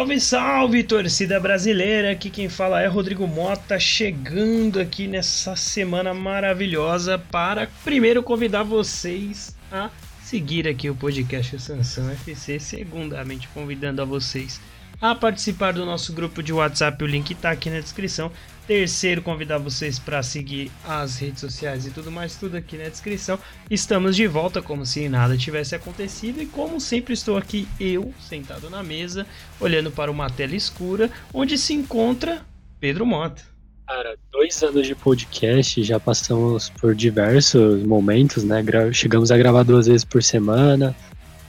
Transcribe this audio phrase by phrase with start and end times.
[0.00, 2.10] Salve, salve, torcida brasileira!
[2.10, 9.54] Aqui quem fala é Rodrigo Mota, chegando aqui nessa semana maravilhosa para primeiro convidar vocês
[9.70, 9.90] a
[10.22, 14.58] seguir aqui o podcast Sansão FC, segundamente convidando a vocês
[15.00, 18.30] a participar do nosso grupo de WhatsApp, o link está aqui na descrição.
[18.70, 23.36] Terceiro, convidar vocês para seguir as redes sociais e tudo mais, tudo aqui na descrição.
[23.68, 28.70] Estamos de volta como se nada tivesse acontecido e como sempre estou aqui eu, sentado
[28.70, 29.26] na mesa,
[29.58, 32.42] olhando para uma tela escura, onde se encontra
[32.78, 33.42] Pedro Mota.
[33.88, 38.64] Cara, dois anos de podcast, já passamos por diversos momentos, né?
[38.92, 40.94] Chegamos a gravar duas vezes por semana,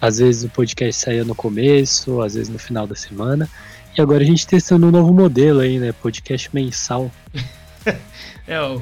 [0.01, 3.47] às vezes o podcast saía no começo, às vezes no final da semana.
[3.97, 5.91] E agora a gente testando um novo modelo aí, né?
[5.91, 7.11] Podcast mensal.
[8.47, 8.81] é, o,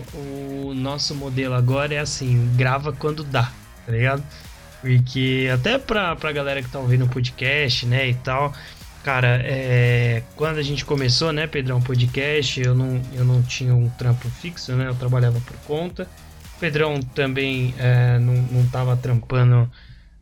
[0.68, 3.52] o, nosso modelo agora é assim, grava quando dá,
[3.86, 4.24] tá ligado?
[4.82, 8.54] Porque até pra, pra galera que tá ouvindo o podcast, né, e tal,
[9.04, 13.90] cara, é, quando a gente começou, né, Pedrão, podcast, eu não, eu não tinha um
[13.90, 16.08] trampo fixo, né, eu trabalhava por conta.
[16.60, 19.70] Pedrão também é, não, não tava trampando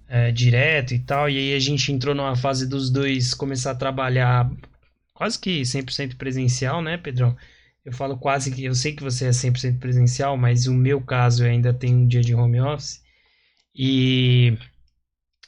[0.08, 1.30] é, direto e tal.
[1.30, 4.49] E aí a gente entrou numa fase dos dois começar a trabalhar
[5.18, 7.36] quase que 100% presencial, né, Pedrão?
[7.84, 11.44] Eu falo quase que, eu sei que você é 100% presencial, mas o meu caso
[11.44, 13.02] eu ainda tenho um dia de home office.
[13.76, 14.58] E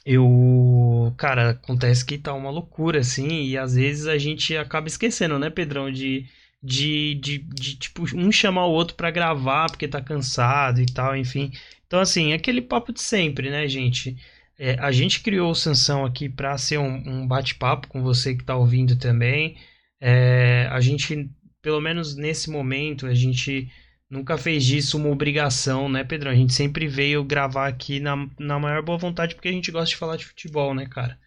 [0.04, 5.38] eu, cara, acontece que tá uma loucura assim, e às vezes a gente acaba esquecendo,
[5.38, 6.26] né, Pedrão, de
[6.62, 11.16] de, de, de tipo um chamar o outro para gravar porque tá cansado e tal,
[11.16, 11.50] enfim.
[11.86, 14.16] Então assim, aquele papo de sempre, né, gente?
[14.62, 18.42] É, a gente criou o Sansão aqui para ser um, um bate-papo com você que
[18.42, 19.56] está ouvindo também.
[19.98, 21.30] É, a gente,
[21.62, 23.72] pelo menos nesse momento, a gente
[24.10, 26.30] nunca fez disso uma obrigação, né, Pedrão?
[26.30, 29.88] A gente sempre veio gravar aqui na, na maior boa vontade porque a gente gosta
[29.88, 31.18] de falar de futebol, né, cara?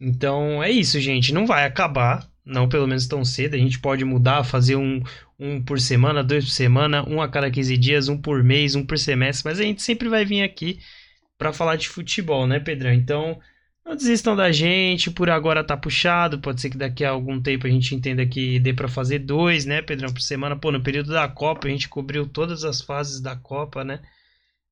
[0.00, 1.32] Então é isso, gente.
[1.32, 3.54] Não vai acabar, não pelo menos tão cedo.
[3.54, 5.00] A gente pode mudar, fazer um,
[5.38, 8.84] um por semana, dois por semana, um a cada 15 dias, um por mês, um
[8.84, 10.80] por semestre, mas a gente sempre vai vir aqui
[11.38, 12.92] para falar de futebol, né, Pedrão?
[12.92, 13.40] Então,
[13.84, 17.66] não desistam da gente, por agora tá puxado, pode ser que daqui a algum tempo
[17.66, 20.56] a gente entenda que dê para fazer dois, né, Pedrão, por semana.
[20.58, 24.00] Pô, no período da Copa a gente cobriu todas as fases da Copa, né?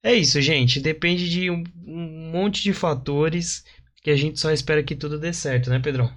[0.02, 3.64] É isso, gente, depende de um, um monte de fatores
[4.02, 6.12] que a gente só espera que tudo dê certo, né, Pedrão?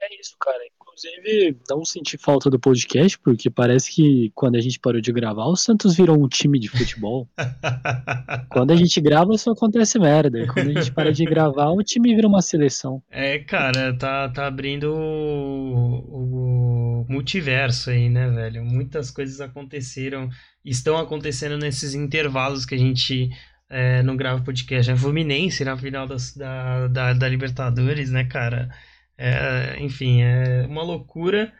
[0.00, 0.59] É isso, cara.
[1.00, 5.46] Inclusive, não senti falta do podcast, porque parece que quando a gente parou de gravar,
[5.46, 7.28] o Santos virou um time de futebol.
[8.50, 10.46] quando a gente grava, só acontece merda.
[10.46, 13.02] Quando a gente para de gravar, o time vira uma seleção.
[13.10, 18.64] É, cara, tá, tá abrindo o, o multiverso aí, né, velho?
[18.64, 20.28] Muitas coisas aconteceram,
[20.62, 23.30] estão acontecendo nesses intervalos que a gente
[23.70, 24.90] é, não grava podcast.
[24.90, 28.68] É Fluminense na final das, da, da, da Libertadores, né, cara?
[29.22, 31.52] É, enfim, é uma loucura.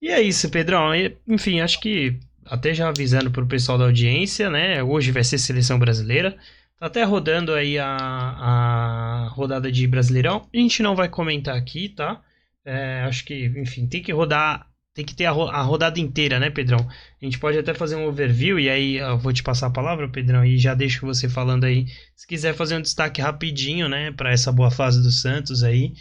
[0.00, 0.90] E é isso, Pedrão.
[1.26, 4.82] Enfim, acho que até já avisando para o pessoal da audiência, né?
[4.82, 6.34] Hoje vai ser seleção brasileira.
[6.78, 10.48] Tá até rodando aí a, a rodada de Brasileirão.
[10.54, 12.22] A gente não vai comentar aqui, tá?
[12.64, 14.66] É, acho que, enfim, tem que rodar.
[14.94, 16.88] Tem que ter a, a, rodada inteira, né, Pedrão?
[16.88, 20.08] A gente pode até fazer um overview e aí eu vou te passar a palavra,
[20.08, 21.86] Pedrão, e já deixo você falando aí.
[22.16, 25.92] Se quiser fazer um destaque rapidinho, né, para essa boa fase do Santos aí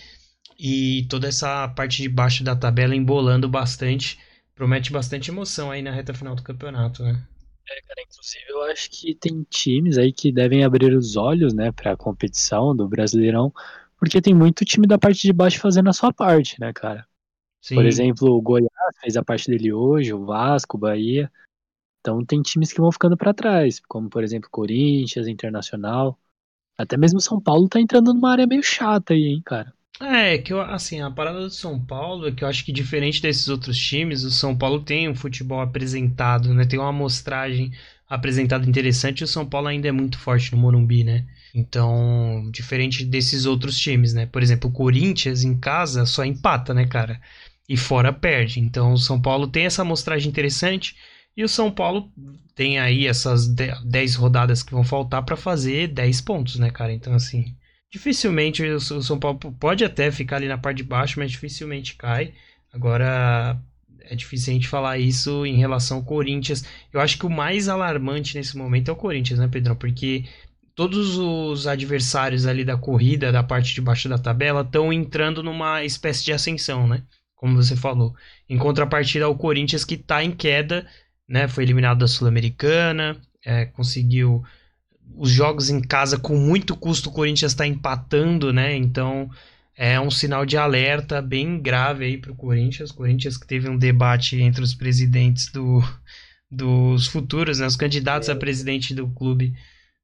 [0.58, 4.20] e toda essa parte de baixo da tabela embolando bastante.
[4.56, 7.22] Promete bastante emoção aí na reta final do campeonato, né?
[7.70, 11.72] É, cara, inclusive eu acho que tem times aí que devem abrir os olhos, né,
[11.72, 13.54] para a competição do Brasileirão,
[14.00, 17.06] porque tem muito time da parte de baixo fazendo a sua parte, né, cara?
[17.62, 17.76] Sim.
[17.76, 21.30] Por exemplo, o Goiás fez a parte dele hoje, o Vasco, o Bahia.
[22.00, 26.18] Então tem times que vão ficando para trás, como por exemplo Corinthians, Internacional.
[26.78, 29.74] Até mesmo São Paulo tá entrando numa área meio chata aí, hein, cara.
[30.00, 33.22] É, que eu, assim, a parada do São Paulo é que eu acho que diferente
[33.22, 36.66] desses outros times, o São Paulo tem um futebol apresentado, né?
[36.66, 37.72] Tem uma amostragem
[38.08, 41.26] apresentada interessante e o São Paulo ainda é muito forte no Morumbi, né?
[41.54, 44.28] Então, diferente desses outros times, né?
[44.28, 47.20] Por exemplo, o Corinthians em casa só empata, né, cara?
[47.68, 48.60] E fora perde.
[48.60, 50.96] Então, o São Paulo tem essa amostragem interessante
[51.36, 52.12] e o São Paulo
[52.56, 56.94] tem aí essas 10 rodadas que vão faltar para fazer 10 pontos, né, cara?
[56.94, 57.56] Então, assim,
[57.90, 62.34] Dificilmente o São Paulo pode até ficar ali na parte de baixo, mas dificilmente cai.
[62.72, 63.60] Agora
[64.10, 66.64] é difícil a gente falar isso em relação ao Corinthians.
[66.92, 69.76] Eu acho que o mais alarmante nesse momento é o Corinthians, né, Pedrão?
[69.76, 70.26] Porque
[70.76, 75.84] todos os adversários ali da corrida, da parte de baixo da tabela, estão entrando numa
[75.84, 77.04] espécie de ascensão, né?
[77.36, 78.16] Como você falou.
[78.50, 80.86] Em contrapartida ao Corinthians que está em queda,
[81.28, 81.48] né?
[81.48, 84.44] Foi eliminado da Sul-Americana, é, conseguiu
[85.18, 88.76] os jogos em casa com muito custo o Corinthians está empatando, né?
[88.76, 89.30] Então
[89.76, 92.92] é um sinal de alerta bem grave aí para o Corinthians.
[92.92, 95.82] Corinthians que teve um debate entre os presidentes do,
[96.50, 99.54] dos futuros, né, os candidatos a presidente do clube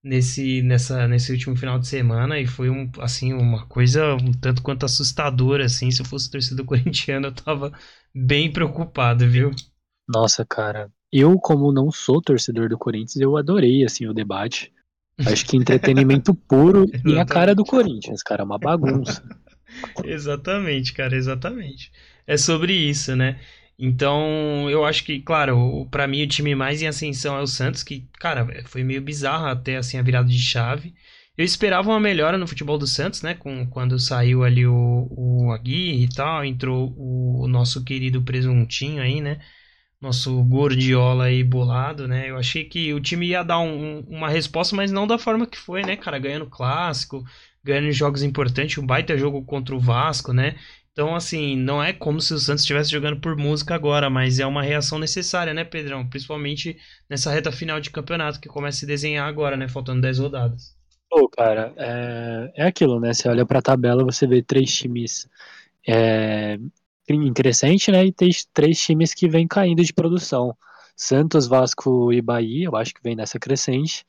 [0.03, 4.61] nesse, nessa, nesse último final de semana e foi um, assim, uma coisa um tanto
[4.61, 7.71] quanto assustadora, assim, se eu fosse torcedor corintiano eu tava
[8.13, 9.51] bem preocupado, viu?
[10.07, 14.73] Nossa, cara, eu como não sou torcedor do Corinthians, eu adorei, assim, o debate.
[15.19, 19.23] Acho que entretenimento puro e a cara do Corinthians, cara, é uma bagunça.
[20.03, 21.91] exatamente, cara, exatamente.
[22.25, 23.39] É sobre isso, né?
[23.77, 27.83] Então, eu acho que, claro, para mim o time mais em ascensão é o Santos,
[27.83, 30.93] que, cara, foi meio bizarro até assim a virada de chave.
[31.35, 33.33] Eu esperava uma melhora no futebol do Santos, né?
[33.33, 39.01] Com, quando saiu ali o, o Aguirre e tal, entrou o, o nosso querido presuntinho
[39.01, 39.39] aí, né?
[40.03, 42.29] Nosso gordiola aí bolado, né?
[42.29, 45.57] Eu achei que o time ia dar um, uma resposta, mas não da forma que
[45.57, 46.19] foi, né, cara?
[46.19, 47.23] Ganhando clássico,
[47.63, 50.55] ganhando jogos importantes, um baita jogo contra o Vasco, né?
[50.91, 54.45] Então, assim, não é como se o Santos estivesse jogando por música agora, mas é
[54.45, 56.05] uma reação necessária, né, Pedrão?
[56.05, 56.77] Principalmente
[57.09, 59.69] nessa reta final de campeonato que começa a se desenhar agora, né?
[59.69, 60.75] Faltando 10 rodadas.
[61.09, 63.13] Pô, cara, é, é aquilo, né?
[63.13, 65.29] Você olha pra tabela, você vê três times
[65.87, 66.59] é,
[67.09, 68.05] em crescente, né?
[68.05, 70.55] E tem três times que vêm caindo de produção.
[70.95, 74.05] Santos, Vasco e Bahia, eu acho que vem nessa crescente.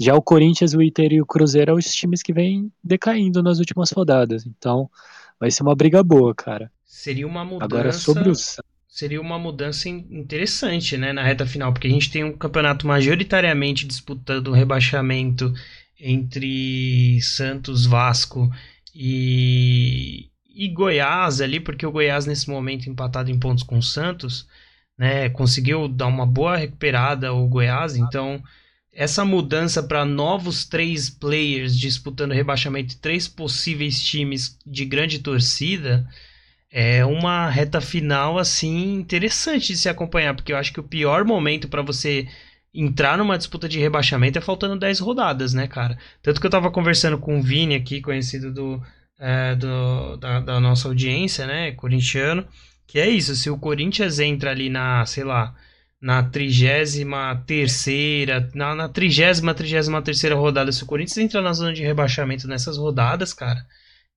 [0.00, 3.58] Já o Corinthians, o Inter e o Cruzeiro são os times que vêm decaindo nas
[3.58, 4.46] últimas rodadas.
[4.46, 4.90] Então,
[5.42, 6.70] Vai ser uma briga boa, cara.
[6.84, 7.64] Seria uma mudança.
[7.64, 8.34] Agora sobre o
[8.86, 13.84] seria uma mudança interessante, né, na reta final, porque a gente tem um campeonato majoritariamente
[13.84, 15.52] disputando o rebaixamento
[15.98, 18.48] entre Santos, Vasco
[18.94, 24.46] e, e Goiás ali, porque o Goiás nesse momento empatado em pontos com o Santos,
[24.96, 28.42] né, conseguiu dar uma boa recuperada o Goiás, então
[28.92, 36.06] essa mudança para novos três players disputando rebaixamento, três possíveis times de grande torcida,
[36.70, 41.24] é uma reta final assim interessante de se acompanhar, porque eu acho que o pior
[41.24, 42.28] momento para você
[42.74, 45.98] entrar numa disputa de rebaixamento é faltando 10 rodadas, né, cara?
[46.22, 48.82] Tanto que eu tava conversando com o Vini aqui, conhecido do,
[49.22, 52.44] é, do da, da nossa audiência, né, corintiano,
[52.88, 55.54] que é isso, se o Corinthians entra ali na, sei lá,
[56.00, 61.82] na trigésima terceira, na, trigésima, trigésima terceira rodada, se o Corinthians entrar na zona de
[61.82, 63.64] rebaixamento nessas rodadas, cara,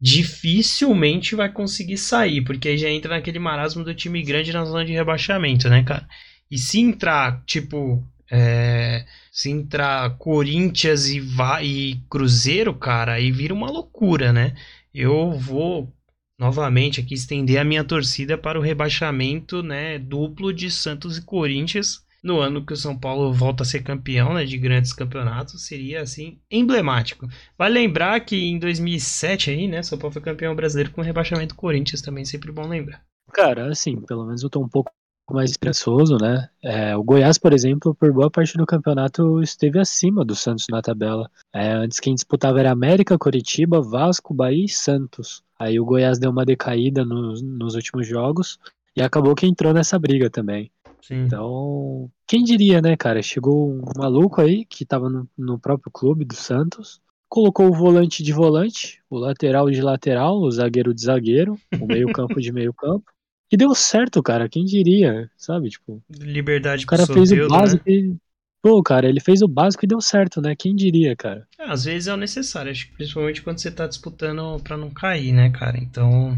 [0.01, 4.83] dificilmente vai conseguir sair, porque aí já entra naquele marasmo do time grande na zona
[4.83, 6.07] de rebaixamento, né, cara?
[6.49, 11.21] E se entrar, tipo, é, se entrar Corinthians e,
[11.61, 14.55] e Cruzeiro, cara, aí vira uma loucura, né?
[14.97, 15.93] Eu vou
[16.39, 22.05] novamente aqui estender a minha torcida para o rebaixamento né, duplo de Santos e Corinthians
[22.23, 26.01] no ano que o São Paulo volta a ser campeão né, de grandes campeonatos, seria
[26.01, 27.27] assim emblemático.
[27.57, 31.59] Vale lembrar que em 2007 aí, né, São Paulo foi campeão brasileiro com rebaixamento do
[31.59, 33.03] Corinthians também, sempre bom lembrar.
[33.33, 34.89] Cara, assim, pelo menos eu tô um pouco
[35.33, 36.49] mais esperançoso, né?
[36.61, 40.81] É, o Goiás, por exemplo, por boa parte do campeonato esteve acima do Santos na
[40.81, 41.29] tabela.
[41.53, 45.43] É, antes quem disputava era América, Coritiba, Vasco, Bahia e Santos.
[45.57, 48.59] Aí o Goiás deu uma decaída nos, nos últimos jogos
[48.95, 50.71] e acabou que entrou nessa briga também.
[51.01, 51.25] Sim.
[51.25, 53.21] Então, quem diria, né, cara?
[53.21, 56.99] Chegou um maluco aí que tava no, no próprio clube do Santos,
[57.29, 62.39] colocou o volante de volante, o lateral de lateral, o zagueiro de zagueiro, o meio-campo
[62.41, 63.05] de meio-campo.
[63.51, 64.49] E deu certo, cara.
[64.49, 65.69] Quem diria, sabe?
[65.69, 67.95] Tipo, liberdade o cara fez o básico né?
[67.95, 68.15] e...
[68.61, 70.55] Pô, cara, ele fez o básico e deu certo, né?
[70.55, 71.47] Quem diria, cara?
[71.59, 74.89] É, às vezes é o necessário, acho que principalmente quando você tá disputando para não
[74.89, 75.77] cair, né, cara?
[75.77, 76.35] Então,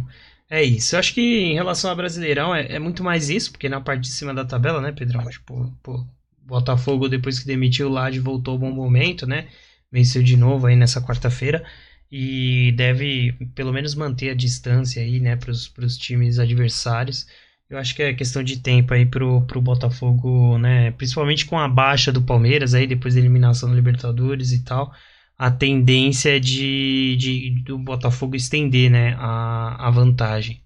[0.50, 0.94] é isso.
[0.94, 4.02] Eu acho que em relação ao Brasileirão é, é, muito mais isso, porque na parte
[4.02, 5.26] de cima da tabela, né, Pedrão?
[5.30, 6.06] Tipo, pô,
[6.42, 9.48] Botafogo depois que demitiu o Lade voltou ao bom momento, né?
[9.90, 11.64] Venceu de novo aí nessa quarta-feira
[12.12, 17.28] e deve pelo menos manter a distância aí, né, para os times adversários.
[17.70, 21.68] Eu acho que é questão de tempo aí pro, pro Botafogo, né, principalmente com a
[21.68, 24.94] baixa do Palmeiras aí depois da eliminação do Libertadores e tal,
[25.38, 30.64] a tendência é de, de do Botafogo estender, né, a, a vantagem.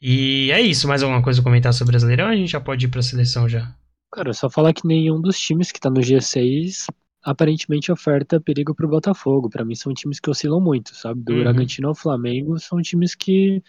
[0.00, 2.28] E é isso, mais alguma coisa a comentar sobre o Brasileirão?
[2.28, 3.74] A gente já pode ir para a seleção já.
[4.12, 6.86] Cara, só falar que nenhum dos times que tá no G6
[7.22, 9.50] aparentemente oferta perigo para o Botafogo.
[9.50, 11.20] Para mim são times que oscilam muito, sabe?
[11.22, 11.40] Do uhum.
[11.40, 13.62] Bragantino ao Flamengo são times que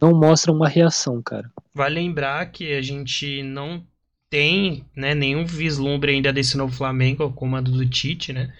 [0.00, 1.50] não mostram uma reação, cara.
[1.74, 3.84] Vale lembrar que a gente não
[4.30, 8.52] tem né, nenhum vislumbre ainda desse novo Flamengo, o comando do Tite, né?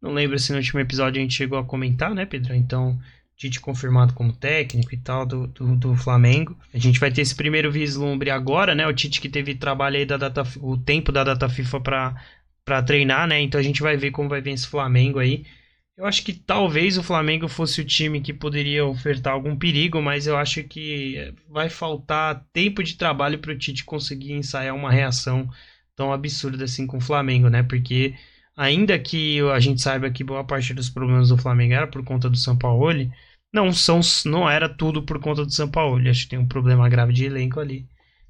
[0.00, 2.54] Não lembro se no último episódio a gente chegou a comentar, né, Pedro?
[2.54, 2.98] Então,
[3.36, 6.56] Tite confirmado como técnico e tal do, do, do, Flamengo.
[6.72, 8.86] A gente vai ter esse primeiro vislumbre agora, né?
[8.86, 12.22] O Tite que teve trabalho aí da data, o tempo da data FIFA para
[12.66, 13.40] para treinar, né?
[13.40, 15.46] Então a gente vai ver como vai vir esse Flamengo aí.
[15.96, 20.26] Eu acho que talvez o Flamengo fosse o time que poderia ofertar algum perigo, mas
[20.26, 25.48] eu acho que vai faltar tempo de trabalho para o Tite conseguir ensaiar uma reação
[25.94, 27.62] tão absurda assim com o Flamengo, né?
[27.62, 28.14] Porque
[28.56, 32.28] ainda que a gente saiba que boa parte dos problemas do Flamengo era por conta
[32.28, 32.90] do São Paulo,
[33.52, 36.08] não são, não era tudo por conta do São Paulo.
[36.10, 37.88] Acho que tem um problema grave de elenco ali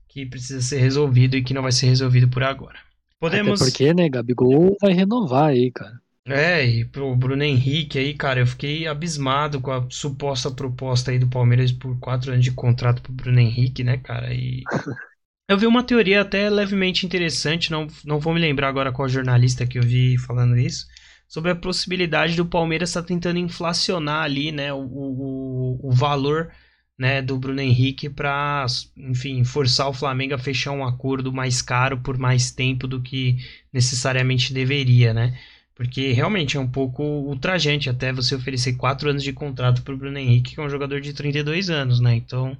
[0.08, 2.85] que precisa ser resolvido e que não vai ser resolvido por agora.
[3.18, 3.60] Podemos.
[3.60, 6.00] Até porque, né, Gabigol vai renovar aí, cara.
[6.28, 11.20] É, e pro Bruno Henrique aí, cara, eu fiquei abismado com a suposta proposta aí
[11.20, 14.34] do Palmeiras por quatro anos de contrato pro Bruno Henrique, né, cara?
[14.34, 14.62] E
[15.48, 19.64] eu vi uma teoria até levemente interessante, não, não vou me lembrar agora qual jornalista
[19.64, 20.86] que eu vi falando isso,
[21.28, 26.50] sobre a possibilidade do Palmeiras estar tá tentando inflacionar ali, né, o, o, o valor
[26.98, 28.64] né, do Bruno Henrique para,
[28.96, 33.36] enfim, forçar o Flamengo a fechar um acordo mais caro por mais tempo do que
[33.72, 35.38] necessariamente deveria, né?
[35.74, 39.96] Porque realmente é um pouco ultrajante até você oferecer quatro anos de contrato para o
[39.98, 42.14] Bruno Henrique, que é um jogador de 32 anos, né?
[42.14, 42.56] Então,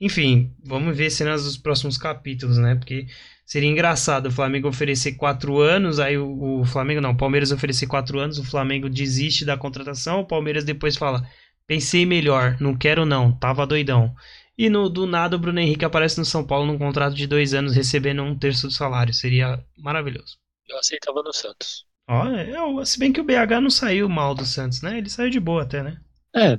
[0.00, 2.76] enfim, vamos ver cenas dos próximos capítulos, né?
[2.76, 3.06] Porque
[3.44, 7.86] seria engraçado o Flamengo oferecer quatro anos, aí o, o Flamengo não, o Palmeiras oferecer
[7.88, 11.26] quatro anos, o Flamengo desiste da contratação, o Palmeiras depois fala
[11.66, 14.14] Pensei melhor, não quero não, tava doidão.
[14.56, 17.54] E no, do nada o Bruno Henrique aparece no São Paulo num contrato de dois
[17.54, 19.12] anos recebendo um terço do salário.
[19.12, 20.38] Seria maravilhoso.
[20.68, 21.84] Eu aceitava no Santos.
[22.06, 24.98] Ó, é, se bem que o BH não saiu mal do Santos, né?
[24.98, 25.98] Ele saiu de boa até, né?
[26.34, 26.58] É,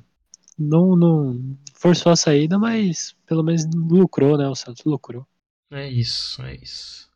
[0.57, 4.47] não, não forçou a saída, mas pelo menos lucrou, né?
[4.47, 5.25] O Santos lucrou.
[5.71, 7.09] É isso, é isso.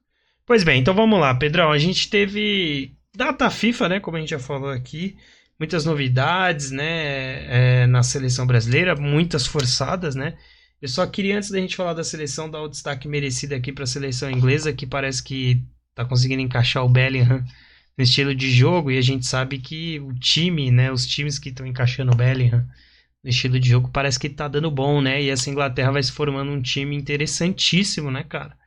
[0.46, 1.72] Pois bem, então vamos lá, Pedrão.
[1.72, 4.00] A gente teve data FIFA, né?
[4.00, 5.18] Como a gente já falou aqui
[5.60, 10.38] muitas novidades, né, é, na seleção brasileira, muitas forçadas, né.
[10.82, 13.84] Eu só queria, antes da gente falar da seleção, dar o destaque merecido aqui para
[13.84, 17.44] a seleção inglesa, que parece que está conseguindo encaixar o Bellingham
[17.98, 21.50] no estilo de jogo, e a gente sabe que o time, né, os times que
[21.50, 22.66] estão encaixando o Bellingham
[23.22, 26.14] no estilo de jogo, parece que está dando bom, né, e essa Inglaterra vai se
[26.14, 28.58] formando um time interessantíssimo, né, cara,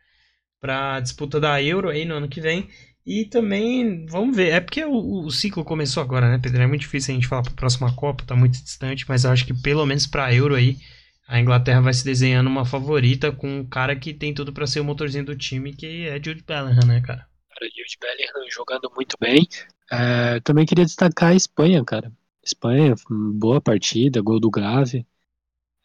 [0.61, 2.68] para a disputa da Euro aí no ano que vem,
[3.04, 6.62] e também, vamos ver, é porque o, o, ciclo começou agora, né, Pedro?
[6.62, 9.30] É muito difícil a gente falar para a próxima Copa, tá muito distante, mas eu
[9.30, 10.78] acho que pelo menos para Euro aí,
[11.26, 14.80] a Inglaterra vai se desenhando uma favorita com um cara que tem tudo para ser
[14.80, 17.26] o motorzinho do time, que é Jude Bellingham, né, cara?
[17.49, 19.49] Cara, Jude Bellingham jogando muito bem.
[19.90, 22.12] É, também queria destacar a Espanha, cara.
[22.44, 25.06] Espanha, boa partida, gol do Grave.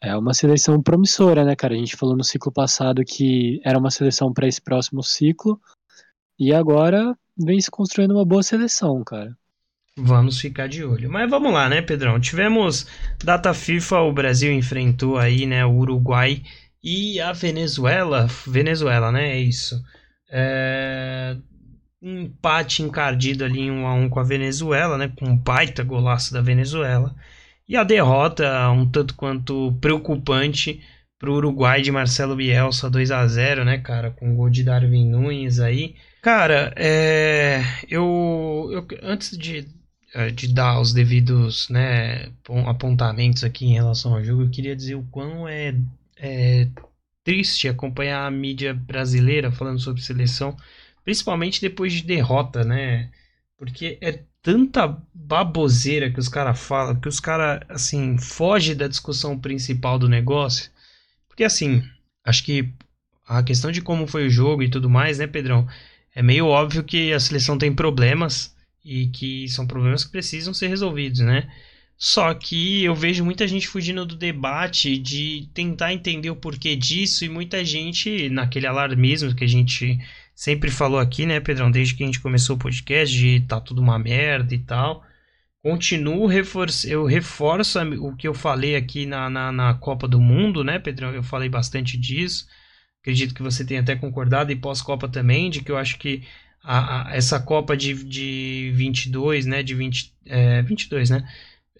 [0.00, 1.74] É uma seleção promissora, né, cara?
[1.74, 5.60] A gente falou no ciclo passado que era uma seleção para esse próximo ciclo.
[6.38, 9.36] E agora vem se construindo uma boa seleção, cara.
[9.96, 11.10] Vamos ficar de olho.
[11.10, 12.20] Mas vamos lá, né, Pedrão?
[12.20, 12.86] Tivemos
[13.22, 16.42] data FIFA, o Brasil enfrentou aí, né, o Uruguai
[16.82, 18.28] e a Venezuela.
[18.46, 19.30] Venezuela, né?
[19.30, 19.82] É isso.
[20.30, 21.36] É...
[22.00, 25.12] Um empate encardido ali em 1 a 1 com a Venezuela, né?
[25.16, 27.14] Com um baita golaço da Venezuela.
[27.68, 30.80] E a derrota, um tanto quanto preocupante
[31.18, 34.12] para o Uruguai de Marcelo Bielsa 2 a 0 né, cara?
[34.12, 35.96] Com o gol de Darwin Nunes aí.
[36.28, 39.66] Cara, é, eu, eu antes de,
[40.12, 42.30] é, de dar os devidos né,
[42.66, 45.74] apontamentos aqui em relação ao jogo, eu queria dizer o quão é,
[46.18, 46.68] é
[47.24, 50.54] triste acompanhar a mídia brasileira falando sobre seleção,
[51.02, 53.08] principalmente depois de derrota, né?
[53.56, 59.38] Porque é tanta baboseira que os caras falam, que os caras, assim, fogem da discussão
[59.38, 60.70] principal do negócio.
[61.26, 61.82] Porque, assim,
[62.22, 62.70] acho que
[63.26, 65.66] a questão de como foi o jogo e tudo mais, né, Pedrão?
[66.14, 70.68] É meio óbvio que a seleção tem problemas e que são problemas que precisam ser
[70.68, 71.48] resolvidos, né?
[71.96, 77.24] Só que eu vejo muita gente fugindo do debate de tentar entender o porquê disso
[77.24, 79.98] e muita gente naquele alarmismo que a gente
[80.34, 83.82] sempre falou aqui, né, Pedrão, desde que a gente começou o podcast, de tá tudo
[83.82, 85.04] uma merda e tal.
[85.60, 90.62] Continuo reforço, eu reforço o que eu falei aqui na, na, na Copa do Mundo,
[90.62, 91.12] né, Pedrão?
[91.12, 92.46] Eu falei bastante disso
[93.08, 96.22] acredito que você tenha até concordado, e pós-Copa também, de que eu acho que
[96.62, 101.26] a, a, essa Copa de, de 22, né, de 20, é, 22, né,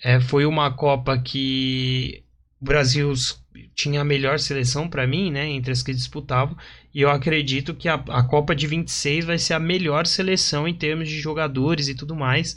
[0.02, 2.23] é, foi uma Copa que
[2.61, 3.12] o Brasil
[3.75, 6.56] tinha a melhor seleção para mim, né, entre as que disputavam,
[6.94, 10.75] e eu acredito que a, a Copa de 26 vai ser a melhor seleção em
[10.75, 12.56] termos de jogadores e tudo mais,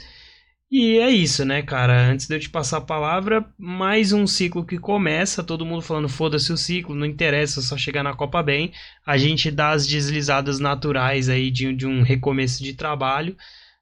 [0.72, 2.10] e é isso, né, cara?
[2.10, 6.08] Antes de eu te passar a palavra, mais um ciclo que começa, todo mundo falando
[6.08, 8.72] foda-se o ciclo, não interessa, só chegar na Copa bem.
[9.06, 13.36] A gente dá as deslizadas naturais aí de, de um recomeço de trabalho.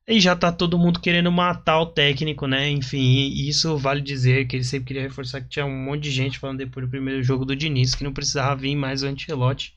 [0.08, 2.68] E já tá todo mundo querendo matar o técnico, né?
[2.72, 6.40] Enfim, isso vale dizer que ele sempre queria reforçar que tinha um monte de gente
[6.40, 9.76] falando depois do primeiro jogo do Diniz que não precisava vir mais o Ancelotti,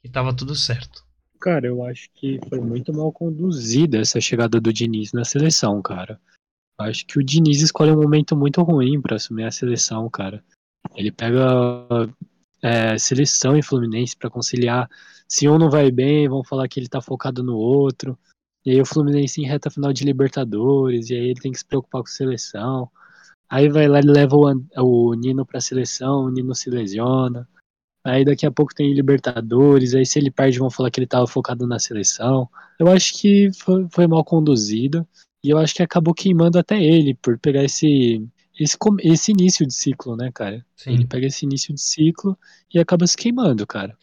[0.00, 1.02] que tava tudo certo.
[1.40, 6.20] Cara, eu acho que foi muito mal conduzida essa chegada do Diniz na seleção, cara.
[6.78, 10.42] Acho que o Diniz escolhe um momento muito ruim para assumir a seleção, cara.
[10.96, 11.38] Ele pega
[12.62, 14.88] é, seleção e Fluminense para conciliar.
[15.28, 18.18] Se um não vai bem, vão falar que ele tá focado no outro.
[18.64, 21.64] E aí o Fluminense em reta final de Libertadores, e aí ele tem que se
[21.64, 22.88] preocupar com seleção.
[23.48, 24.46] Aí vai lá e leva o,
[24.78, 27.48] o Nino pra seleção, o Nino se lesiona.
[28.04, 31.26] Aí daqui a pouco tem Libertadores, aí se ele perde vão falar que ele tava
[31.26, 32.48] focado na seleção.
[32.78, 35.06] Eu acho que foi, foi mal conduzido.
[35.42, 38.26] E eu acho que acabou queimando até ele por pegar esse,
[38.58, 40.64] esse, esse início de ciclo, né, cara?
[40.76, 40.92] Sim.
[40.92, 42.38] Ele pega esse início de ciclo
[42.72, 43.96] e acaba se queimando, cara.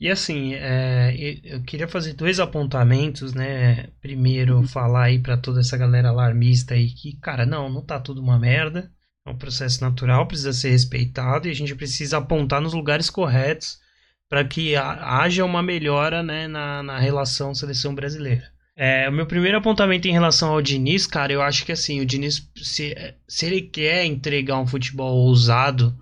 [0.00, 3.88] E assim, é, eu queria fazer dois apontamentos, né?
[4.00, 8.20] Primeiro, falar aí para toda essa galera alarmista aí que, cara, não, não tá tudo
[8.22, 8.92] uma merda.
[9.26, 13.80] É um processo natural, precisa ser respeitado e a gente precisa apontar nos lugares corretos
[14.28, 18.50] para que haja uma melhora né, na, na relação seleção brasileira.
[18.80, 22.06] É, o meu primeiro apontamento em relação ao Diniz, cara, eu acho que assim, o
[22.06, 22.94] Diniz, se,
[23.26, 25.98] se ele quer entregar um futebol ousado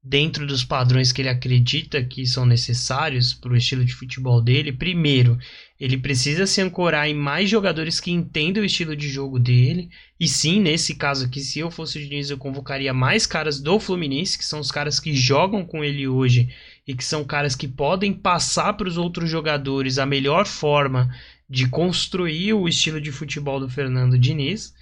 [0.00, 4.72] dentro dos padrões que ele acredita que são necessários para o estilo de futebol dele,
[4.72, 5.36] primeiro,
[5.78, 9.90] ele precisa se ancorar em mais jogadores que entendam o estilo de jogo dele.
[10.18, 13.80] E sim, nesse caso aqui, se eu fosse o Diniz, eu convocaria mais caras do
[13.80, 16.48] Fluminense, que são os caras que jogam com ele hoje
[16.86, 21.10] e que são caras que podem passar para os outros jogadores a melhor forma
[21.50, 24.72] de construir o estilo de futebol do Fernando Diniz.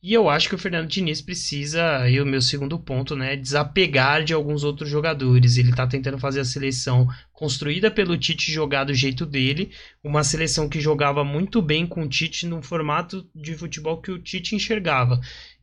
[0.00, 4.22] E eu acho que o Fernando Diniz precisa, e o meu segundo ponto, né, desapegar
[4.22, 5.56] de alguns outros jogadores.
[5.56, 9.72] Ele está tentando fazer a seleção construída pelo Tite jogar do jeito dele,
[10.04, 14.20] uma seleção que jogava muito bem com o Tite no formato de futebol que o
[14.20, 15.18] Tite enxergava.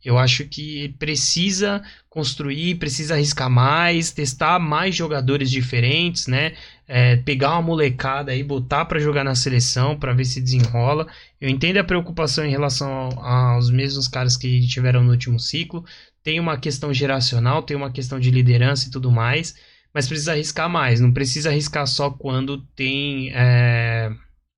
[0.06, 6.54] Eu acho que precisa construir, precisa arriscar mais, testar mais jogadores diferentes, né?
[6.88, 11.08] É, pegar uma molecada e botar para jogar na seleção para ver se desenrola.
[11.41, 15.84] Eu entendo a preocupação em relação aos mesmos caras que tiveram no último ciclo.
[16.22, 19.56] Tem uma questão geracional, tem uma questão de liderança e tudo mais,
[19.91, 21.02] mas precisa arriscar mais.
[21.02, 24.12] Não precisa arriscar só quando tem, é,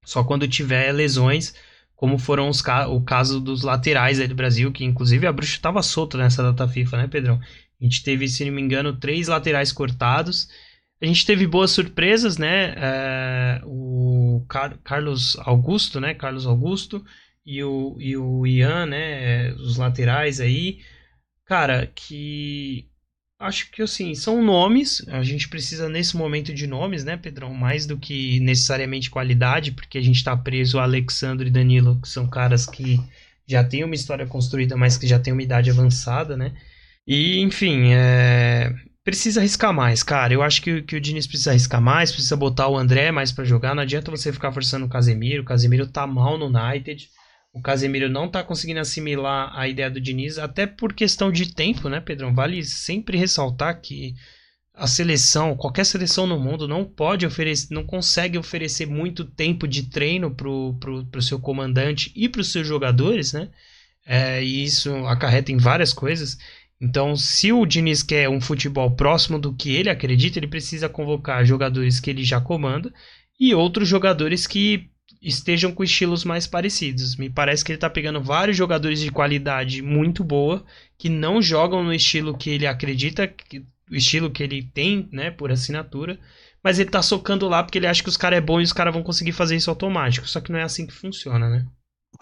[0.03, 1.53] só quando tiver lesões
[1.97, 5.55] como foram os ca o caso dos laterais aí do Brasil, que inclusive a bruxa
[5.55, 7.41] estava solta nessa data FIFA, né, Pedrão?
[7.81, 10.47] A gente teve, se não me engano, três laterais cortados.
[11.01, 12.75] A gente teve boas surpresas, né?
[12.77, 16.13] É, o Car Carlos Augusto, né?
[16.13, 17.03] Carlos Augusto
[17.45, 19.51] e o, e o Ian, né?
[19.53, 20.79] Os laterais aí.
[21.45, 22.87] Cara, que
[23.39, 27.53] Acho que assim, são nomes, a gente precisa nesse momento de nomes, né, Pedrão?
[27.53, 32.09] Mais do que necessariamente qualidade, porque a gente está preso a Alexandre e Danilo, que
[32.09, 32.99] são caras que
[33.47, 36.53] já têm uma história construída, mas que já têm uma idade avançada, né?
[37.05, 38.73] E, enfim, é...
[39.03, 40.33] precisa arriscar mais, cara.
[40.33, 43.45] Eu acho que, que o Diniz precisa arriscar mais, precisa botar o André mais para
[43.45, 43.75] jogar.
[43.75, 45.43] Não adianta você ficar forçando o Casemiro.
[45.43, 47.07] O Casemiro tá mal no United.
[47.57, 51.89] O Casemiro não está conseguindo assimilar a ideia do Diniz, até por questão de tempo,
[51.89, 52.33] né, Pedrão?
[52.33, 54.13] Vale sempre ressaltar que
[54.75, 59.89] a seleção, qualquer seleção no mundo, não pode oferecer, não consegue oferecer muito tempo de
[59.89, 60.77] treino pro,
[61.09, 63.49] pro seu comandante e para os seus jogadores, né?
[64.05, 66.37] É, e isso acarreta em várias coisas.
[66.79, 71.43] Então, se o Diniz quer um futebol próximo do que ele acredita, ele precisa convocar
[71.43, 72.93] jogadores que ele já comanda
[73.39, 74.91] e outros jogadores que
[75.21, 77.15] estejam com estilos mais parecidos.
[77.15, 80.63] Me parece que ele está pegando vários jogadores de qualidade muito boa
[80.97, 85.31] que não jogam no estilo que ele acredita, que, o estilo que ele tem, né,
[85.31, 86.19] por assinatura,
[86.63, 88.73] mas ele está socando lá porque ele acha que os caras é bom e os
[88.73, 90.27] caras vão conseguir fazer isso automático.
[90.27, 91.65] Só que não é assim que funciona, né?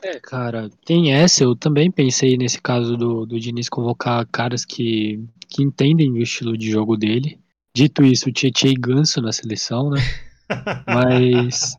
[0.03, 1.43] É, cara, tem essa.
[1.43, 6.57] Eu também pensei nesse caso do, do Diniz convocar caras que, que entendem o estilo
[6.57, 7.39] de jogo dele.
[7.75, 10.01] Dito isso, o Tietchan e Ganso na seleção, né?
[10.87, 11.75] Mas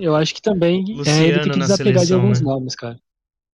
[0.00, 2.46] eu acho que também Luciano é, ele tem que desapegar seleção, de alguns né?
[2.46, 2.98] nomes, cara.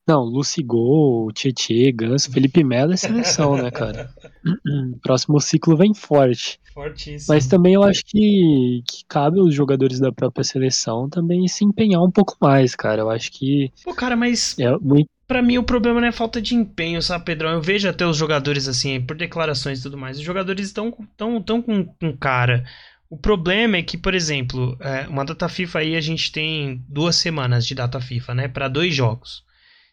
[0.06, 4.10] Não, Lucigol, Tietê, Ganso, Felipe Melo é seleção, né, cara?
[5.02, 6.58] Próximo ciclo vem forte.
[6.74, 7.32] Fortíssimo.
[7.34, 12.02] Mas também eu acho que, que cabe aos jogadores da própria seleção também se empenhar
[12.02, 13.02] um pouco mais, cara.
[13.02, 13.70] Eu acho que.
[13.84, 14.58] Pô, cara, mas.
[14.58, 15.08] É muito...
[15.28, 17.52] Pra mim o problema não é falta de empenho, sabe, Pedrão?
[17.52, 20.18] Eu vejo até os jogadores assim, por declarações e tudo mais.
[20.18, 22.64] Os jogadores estão tão, tão com, com cara.
[23.10, 27.16] O problema é que, por exemplo, é, uma data FIFA aí a gente tem duas
[27.16, 28.48] semanas de data FIFA, né?
[28.48, 29.42] Para dois jogos.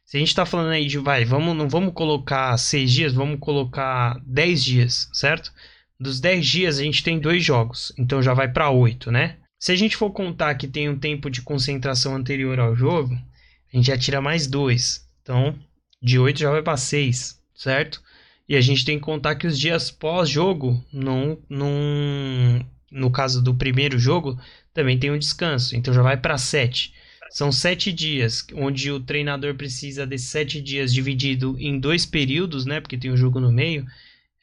[0.05, 3.39] Se a gente está falando aí de, vai, vamos, não vamos colocar seis dias, vamos
[3.39, 5.51] colocar dez dias, certo?
[5.99, 9.37] Dos dez dias a gente tem dois jogos, então já vai para oito, né?
[9.59, 13.75] Se a gente for contar que tem um tempo de concentração anterior ao jogo, a
[13.75, 15.09] gente já tira mais dois.
[15.23, 15.57] Então,
[15.99, 17.99] de oito já vai para seis, certo?
[18.47, 23.53] E a gente tem que contar que os dias pós-jogo não, não no caso do
[23.53, 24.39] primeiro jogo,
[24.73, 25.75] também tem um descanso.
[25.75, 26.93] Então já vai para 7.
[27.29, 32.79] São sete dias, onde o treinador precisa desses sete dias dividido em dois períodos, né?
[32.79, 33.85] Porque tem um jogo no meio,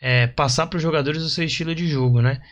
[0.00, 2.42] é, passar para os jogadores o seu estilo de jogo, né?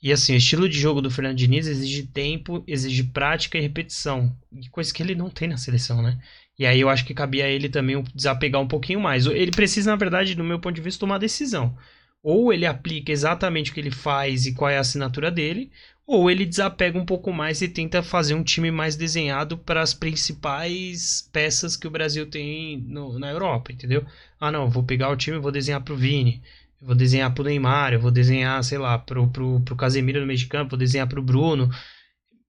[0.00, 4.36] E assim, o estilo de jogo do Fernando Diniz exige tempo, exige prática e repetição,
[4.70, 6.18] coisa que ele não tem na seleção, né?
[6.58, 9.26] E aí eu acho que cabia a ele também desapegar um pouquinho mais.
[9.26, 11.76] Ele precisa, na verdade, do meu ponto de vista, tomar decisão.
[12.22, 15.70] Ou ele aplica exatamente o que ele faz e qual é a assinatura dele,
[16.08, 19.92] ou ele desapega um pouco mais e tenta fazer um time mais desenhado para as
[19.92, 24.06] principais peças que o Brasil tem no, na Europa, entendeu?
[24.40, 26.42] Ah, não, vou pegar o time e vou desenhar para o Vini,
[26.80, 30.38] vou desenhar para o Neymar, eu vou desenhar, sei lá, para o Casemiro no meio
[30.38, 31.68] de campo, vou desenhar para o Bruno.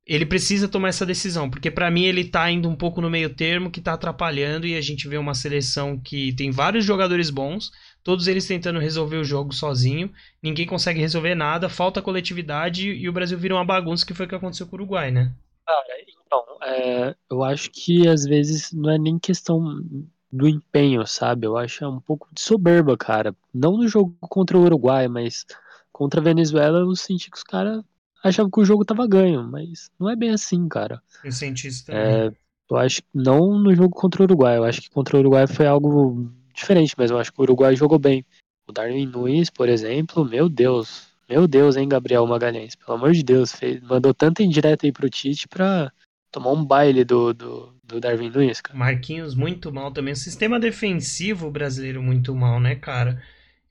[0.08, 3.30] Ele precisa tomar essa decisão, porque para mim ele está indo um pouco no meio
[3.30, 7.72] termo que está atrapalhando e a gente vê uma seleção que tem vários jogadores bons,
[8.04, 13.14] todos eles tentando resolver o jogo sozinho, ninguém consegue resolver nada, falta coletividade e o
[13.14, 15.34] Brasil vira uma bagunça que foi o que aconteceu com o Uruguai, né?
[15.66, 15.86] Cara,
[16.26, 19.84] então, é, eu acho que às vezes não é nem questão
[20.32, 21.48] do empenho, sabe?
[21.48, 23.36] Eu acho é um pouco de soberba, cara.
[23.54, 25.46] Não no jogo contra o Uruguai, mas
[25.92, 27.84] contra a Venezuela eu senti que os caras
[28.24, 31.02] achavam que o jogo tava ganho, mas não é bem assim, cara.
[31.24, 32.02] Eu senti isso também.
[32.02, 32.32] É,
[32.70, 35.48] eu acho que não no jogo contra o Uruguai, eu acho que contra o Uruguai
[35.48, 38.26] foi algo diferente, mas eu acho que o Uruguai jogou bem.
[38.68, 41.08] O Darwin Nunes, por exemplo, meu Deus.
[41.30, 42.76] Meu Deus, hein, Gabriel Magalhães?
[42.76, 45.92] Pelo amor de Deus, fez, mandou tanta indireta aí pro Tite pra
[46.32, 48.78] tomar um baile do, do, do Darwin Nunes, cara.
[48.78, 50.14] Marquinhos muito mal também.
[50.14, 53.22] O sistema defensivo brasileiro muito mal, né, cara?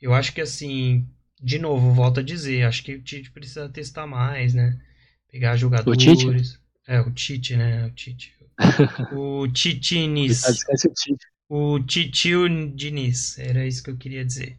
[0.00, 1.06] Eu acho que assim,
[1.42, 4.78] de novo, volto a dizer, acho que o Tite precisa testar mais, né?
[5.30, 6.02] Pegar jogadores.
[6.02, 6.60] O Tite?
[6.86, 7.86] É, o Tite, né?
[7.86, 8.34] O Tite.
[9.12, 10.44] o Titinis.
[10.48, 11.26] Esquece o Tite.
[11.48, 14.58] O Titio Diniz, era isso que eu queria dizer.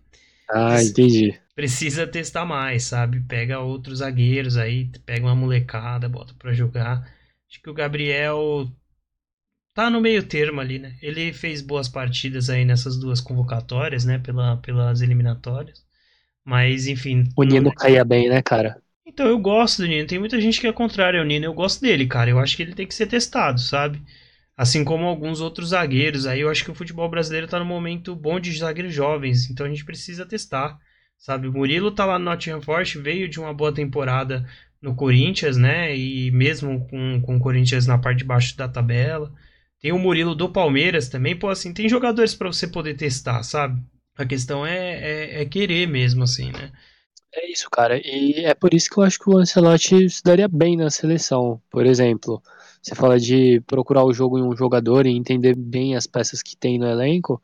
[0.50, 1.40] Ah, entendi.
[1.56, 3.20] Precisa testar mais, sabe?
[3.22, 7.08] Pega outros zagueiros aí, pega uma molecada, bota para jogar.
[7.48, 8.68] Acho que o Gabriel
[9.74, 10.98] tá no meio termo ali, né?
[11.02, 14.18] Ele fez boas partidas aí nessas duas convocatórias, né?
[14.18, 15.84] Pela, pelas eliminatórias.
[16.44, 17.26] Mas, enfim.
[17.36, 17.72] O Nino não...
[17.72, 18.82] caía bem, né, cara?
[19.06, 20.08] Então, eu gosto do Nino.
[20.08, 21.46] Tem muita gente que é contrária ao Nino.
[21.46, 22.30] Eu gosto dele, cara.
[22.30, 24.02] Eu acho que ele tem que ser testado, sabe?
[24.60, 26.28] Assim como alguns outros zagueiros.
[26.28, 29.66] Aí eu acho que o futebol brasileiro está no momento bom de zagueiros jovens, então
[29.66, 30.78] a gente precisa testar.
[31.18, 34.46] Sabe, o Murilo tá lá no Nottingham Forest, veio de uma boa temporada
[34.82, 35.96] no Corinthians, né?
[35.96, 39.32] E mesmo com, com o Corinthians na parte de baixo da tabela.
[39.80, 43.82] Tem o Murilo do Palmeiras também, pô, assim, tem jogadores para você poder testar, sabe?
[44.18, 46.70] A questão é, é, é, querer mesmo, assim, né?
[47.34, 47.98] É isso, cara.
[47.98, 51.62] E é por isso que eu acho que o Ancelotti se daria bem na seleção.
[51.72, 52.44] Por exemplo,
[52.82, 56.56] você fala de procurar o jogo em um jogador e entender bem as peças que
[56.56, 57.42] tem no elenco.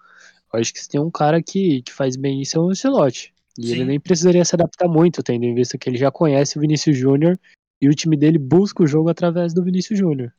[0.54, 3.34] Eu acho que se tem um cara que, que faz bem isso é o Ancelotti.
[3.58, 3.72] E Sim.
[3.74, 6.98] ele nem precisaria se adaptar muito, tendo em vista que ele já conhece o Vinícius
[6.98, 7.38] Júnior
[7.82, 10.32] e o time dele busca o jogo através do Vinícius Júnior.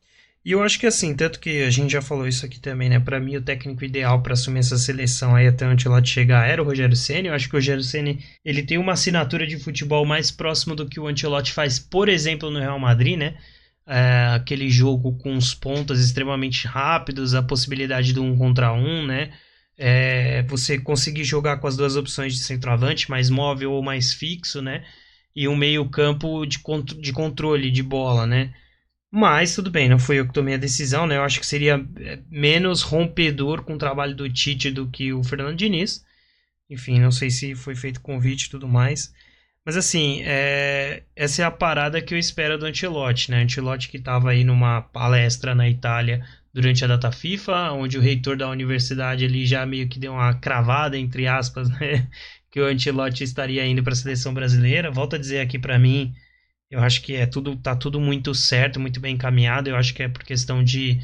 [0.47, 3.01] E eu acho que assim, tanto que a gente já falou isso aqui também, né?
[3.01, 6.63] Para mim o técnico ideal para assumir essa seleção aí até o Ancelotti chegar era
[6.63, 7.27] o Rogério Ceni.
[7.27, 10.89] Eu acho que o Rogério Ceni, ele tem uma assinatura de futebol mais próximo do
[10.89, 13.35] que o Ancelotti faz, por exemplo, no Real Madrid, né?
[13.87, 19.33] É, aquele jogo com os pontas extremamente rápidos, a possibilidade de um contra um, né?
[19.79, 24.61] É, você conseguir jogar com as duas opções de centroavante, mais móvel ou mais fixo,
[24.61, 24.85] né?
[25.35, 26.59] E um meio campo de,
[27.01, 28.53] de controle de bola, né?
[29.11, 31.17] Mas tudo bem, não foi eu que tomei a decisão, né?
[31.17, 35.23] Eu acho que seria é, menos rompedor com o trabalho do Tite do que o
[35.23, 36.05] Fernando Diniz.
[36.69, 39.13] Enfim, não sei se foi feito convite e tudo mais.
[39.67, 41.03] Mas assim, é...
[41.17, 43.43] essa é a parada que eu espero do Antilote, né?
[43.43, 46.25] Antilote que estava aí numa palestra na Itália
[46.55, 50.33] durante a data FIFA, onde o reitor da universidade ali já meio que deu uma
[50.35, 52.09] cravada, entre aspas, né?
[52.49, 54.89] Que o Antilote estaria indo para a seleção brasileira.
[54.91, 56.15] Volto a dizer aqui para mim,
[56.71, 59.69] eu acho que é tudo, tá tudo muito certo, muito bem encaminhado.
[59.69, 61.01] Eu acho que é por questão de,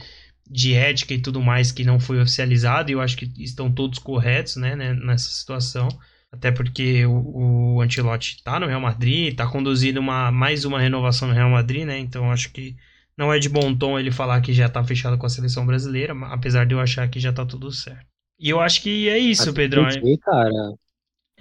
[0.49, 2.91] de ética e tudo mais que não foi oficializado.
[2.91, 5.89] E eu acho que estão todos corretos, né, né nessa situação.
[6.33, 11.29] Até porque o, o Antilote está no Real Madrid, está conduzindo uma, mais uma renovação
[11.29, 11.99] no Real Madrid, né?
[11.99, 12.75] Então acho que
[13.17, 16.15] não é de bom tom ele falar que já está fechado com a seleção brasileira,
[16.27, 18.07] apesar de eu achar que já está tudo certo.
[18.41, 19.85] E eu acho que é isso, Até Pedrão.
[19.85, 20.75] Porque, cara,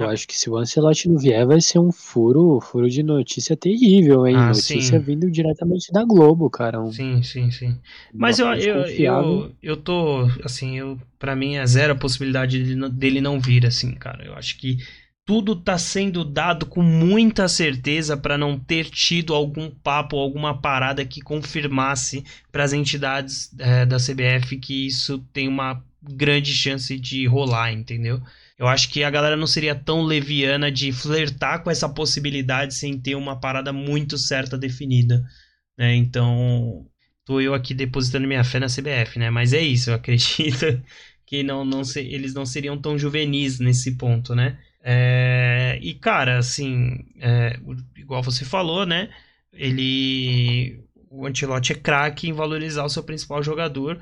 [0.01, 3.55] eu acho que se o Ancelotti não vier, vai ser um furo, furo de notícia
[3.55, 4.35] terrível, hein?
[4.35, 4.99] Ah, notícia sim.
[4.99, 6.81] vindo diretamente da Globo, cara.
[6.81, 6.91] Um...
[6.91, 7.77] Sim, sim, sim.
[8.13, 13.21] Mas eu, eu, eu, eu tô, assim, eu, pra mim é zero a possibilidade dele
[13.21, 14.25] não vir, assim, cara.
[14.25, 14.77] Eu acho que
[15.25, 21.05] tudo tá sendo dado com muita certeza para não ter tido algum papo, alguma parada
[21.05, 27.25] que confirmasse para as entidades é, da CBF que isso tem uma grande chance de
[27.27, 28.21] rolar, entendeu?
[28.61, 32.95] Eu acho que a galera não seria tão leviana de flertar com essa possibilidade sem
[32.95, 35.27] ter uma parada muito certa definida.
[35.75, 35.95] Né?
[35.95, 36.85] Então,
[37.25, 39.31] tô eu aqui depositando minha fé na CBF, né?
[39.31, 40.79] Mas é isso, eu acredito
[41.25, 44.59] que não, não se, eles não seriam tão juvenis nesse ponto, né?
[44.83, 47.59] É, e, cara, assim, é,
[47.97, 49.09] igual você falou, né?
[49.51, 50.79] Ele.
[51.09, 53.99] O Antilote é craque em valorizar o seu principal jogador,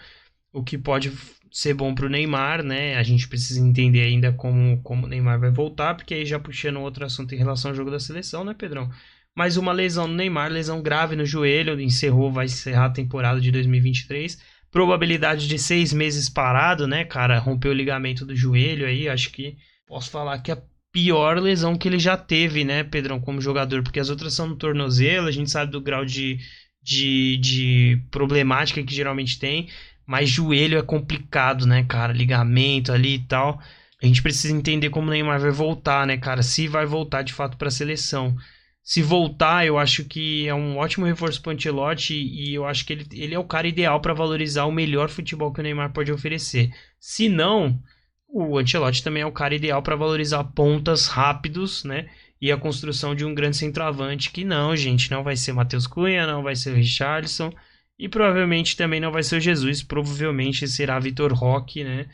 [0.52, 1.12] o que pode
[1.52, 2.96] ser bom para o Neymar, né?
[2.96, 6.80] A gente precisa entender ainda como, como o Neymar vai voltar, porque aí já puxando
[6.80, 8.90] outro assunto em relação ao jogo da seleção, né, Pedrão?
[9.36, 13.52] Mas uma lesão no Neymar, lesão grave no joelho, encerrou, vai encerrar a temporada de
[13.52, 14.38] 2023.
[14.72, 17.40] Probabilidade de seis meses parado, né, cara?
[17.40, 19.58] Rompeu o ligamento do joelho aí, acho que
[19.88, 23.84] posso falar que é a pior lesão que ele já teve, né, Pedrão, como jogador,
[23.84, 26.40] porque as outras são no tornozelo, a gente sabe do grau de,
[26.82, 29.70] de, de problemática que geralmente tem.
[30.10, 32.12] Mas joelho é complicado, né, cara?
[32.12, 33.62] Ligamento ali e tal.
[34.02, 36.42] A gente precisa entender como o Neymar vai voltar, né, cara?
[36.42, 38.36] Se vai voltar de fato para a seleção.
[38.82, 42.88] Se voltar, eu acho que é um ótimo reforço para o Ancelotti e eu acho
[42.88, 45.94] que ele, ele é o cara ideal para valorizar o melhor futebol que o Neymar
[45.94, 46.72] pode oferecer.
[47.00, 47.80] Se não,
[48.28, 52.10] o Ancelotti também é o cara ideal para valorizar pontas rápidos, né?
[52.42, 56.26] E a construção de um grande centroavante que não, gente, não vai ser Matheus Cunha,
[56.26, 57.54] não vai ser Richarlison
[58.00, 62.08] e provavelmente também não vai ser o Jesus, provavelmente será Vitor Roque, né?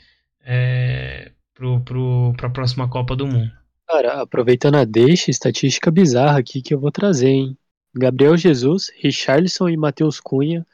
[0.44, 3.52] É, pro, pro, pra próxima Copa do Mundo.
[3.88, 7.58] Cara, aproveitando a deixa, estatística bizarra aqui que eu vou trazer, hein?
[7.94, 10.66] Gabriel Jesus, Richarlison e Matheus Cunha,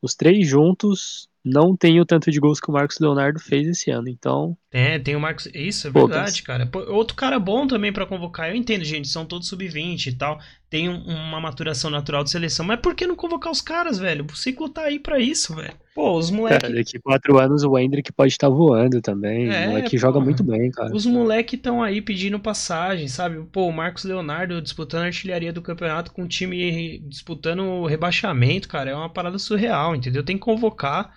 [0.00, 3.90] os três juntos não tem o tanto de gols que o Marcos Leonardo fez esse
[3.90, 4.56] ano, então.
[4.72, 5.46] É, tem o Marcos.
[5.54, 6.68] Isso, é verdade, cara.
[6.88, 8.48] Outro cara bom também para convocar.
[8.48, 10.40] Eu entendo, gente, são todos sub-20 e tal.
[10.70, 12.64] Tem um, uma maturação natural de seleção.
[12.64, 14.26] Mas por que não convocar os caras, velho?
[14.30, 15.74] O ciclo tá aí para isso, velho.
[15.94, 16.62] Pô, os moleques.
[16.62, 19.48] Cara, daqui quatro anos o Hendrick pode estar tá voando também.
[19.48, 20.94] É, o moleque joga muito bem, cara.
[20.94, 23.44] Os moleques estão aí pedindo passagem, sabe?
[23.52, 28.68] Pô, o Marcos Leonardo disputando a artilharia do campeonato com o time disputando o rebaixamento,
[28.68, 28.90] cara.
[28.90, 30.24] É uma parada surreal, entendeu?
[30.24, 31.14] Tem que convocar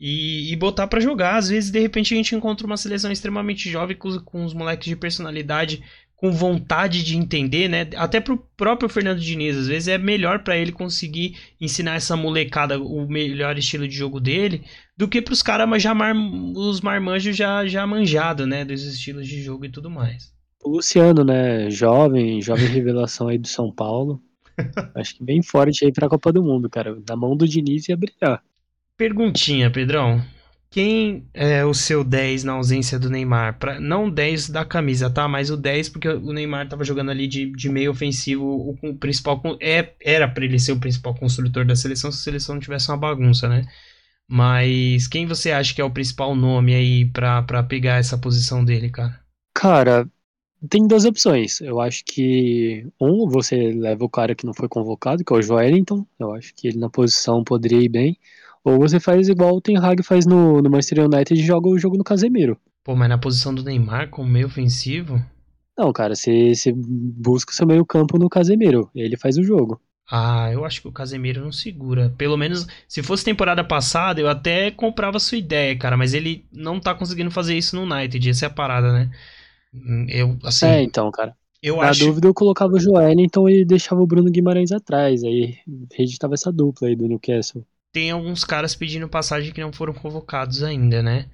[0.00, 1.36] e, e botar para jogar.
[1.36, 4.86] Às vezes, de repente, a gente encontra uma seleção extremamente jovem com, com os moleques
[4.86, 5.82] de personalidade
[6.18, 7.88] com vontade de entender, né?
[7.96, 12.76] Até pro próprio Fernando Diniz, às vezes é melhor para ele conseguir ensinar essa molecada
[12.78, 14.64] o melhor estilo de jogo dele
[14.96, 16.12] do que pros caras já mar,
[16.56, 20.34] os marmanjos já já manjado, né, dos estilos de jogo e tudo mais.
[20.64, 24.20] O Luciano, né, jovem, jovem revelação aí do São Paulo.
[24.96, 27.00] Acho que bem forte aí pra Copa do Mundo, cara.
[27.08, 28.42] Na mão do Diniz ia brilhar.
[28.96, 30.20] Perguntinha, Pedrão.
[30.70, 33.58] Quem é o seu 10 na ausência do Neymar?
[33.58, 35.26] Pra, não 10 da camisa, tá?
[35.26, 38.44] Mas o 10 porque o Neymar tava jogando ali de, de meio ofensivo.
[38.44, 39.40] O, o principal.
[39.60, 42.90] É, era para ele ser o principal construtor da seleção se a seleção não tivesse
[42.90, 43.66] uma bagunça, né?
[44.28, 48.90] Mas quem você acha que é o principal nome aí pra pegar essa posição dele,
[48.90, 49.18] cara?
[49.54, 50.06] Cara,
[50.68, 51.60] tem duas opções.
[51.60, 55.42] Eu acho que um, você leva o cara que não foi convocado, que é o
[55.42, 56.06] Joelinton.
[56.18, 58.18] Eu acho que ele na posição poderia ir bem.
[58.68, 61.78] Ou você faz igual o Ten Hag faz no, no Manchester United e joga o
[61.78, 62.58] jogo no Casemiro.
[62.84, 65.24] Pô, mas na posição do Neymar como meio ofensivo?
[65.76, 68.90] Não, cara, você, você busca o seu meio campo no Casemiro.
[68.94, 69.80] Ele faz o jogo.
[70.10, 72.14] Ah, eu acho que o Casemiro não segura.
[72.18, 75.96] Pelo menos, se fosse temporada passada, eu até comprava a sua ideia, cara.
[75.96, 78.28] Mas ele não tá conseguindo fazer isso no United.
[78.28, 79.10] Essa é a parada, né?
[80.08, 80.66] Eu, assim...
[80.66, 81.34] É, então, cara.
[81.62, 82.04] Eu Na acho...
[82.04, 85.24] dúvida, eu colocava o Joelinton e deixava o Bruno Guimarães atrás.
[85.24, 85.56] Aí
[85.94, 90.62] reeditava essa dupla aí do Newcastle tem alguns caras pedindo passagem que não foram convocados
[90.62, 91.26] ainda, né?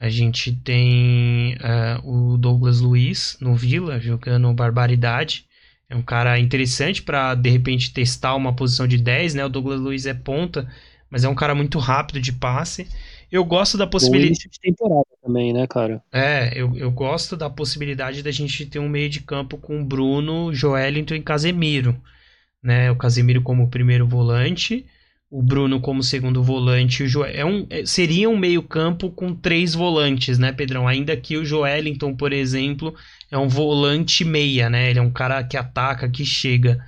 [0.00, 5.44] A gente tem uh, o Douglas Luiz no Vila jogando barbaridade.
[5.88, 9.44] É um cara interessante para de repente testar uma posição de 10, né?
[9.44, 10.70] O Douglas Luiz é ponta,
[11.10, 12.86] mas é um cara muito rápido de passe.
[13.30, 14.38] Eu gosto da possibilidade.
[14.38, 16.00] de temporada também, né, cara?
[16.12, 20.54] É, eu, eu gosto da possibilidade da gente ter um meio de campo com Bruno,
[20.54, 22.00] Joelinton e Casemiro.
[22.62, 22.90] Né?
[22.90, 24.86] O Casemiro como primeiro volante
[25.30, 29.74] o Bruno como segundo volante, o Joel, é um, é, seria um meio-campo com três
[29.74, 30.88] volantes, né, Pedrão?
[30.88, 32.94] Ainda que o Joelinton, por exemplo,
[33.30, 34.88] é um volante meia, né?
[34.90, 36.82] Ele é um cara que ataca, que chega.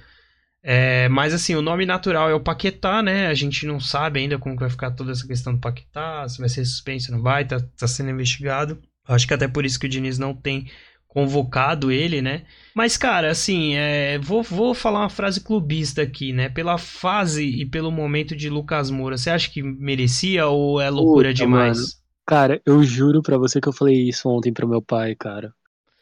[0.62, 3.26] É, mas assim, o nome natural é o Paquetá, né?
[3.26, 6.48] A gente não sabe ainda como vai ficar toda essa questão do Paquetá, se vai
[6.48, 8.80] ser suspenso, não vai, tá, tá sendo investigado.
[9.06, 10.66] Acho que até por isso que o Diniz não tem
[11.10, 12.44] convocado ele, né?
[12.74, 16.48] Mas, cara, assim, é, vou, vou falar uma frase clubista aqui, né?
[16.48, 21.30] Pela fase e pelo momento de Lucas Moura, você acha que merecia ou é loucura
[21.30, 21.78] Puta, demais?
[21.78, 21.88] Mano.
[22.26, 25.52] Cara, eu juro para você que eu falei isso ontem pro meu pai, cara.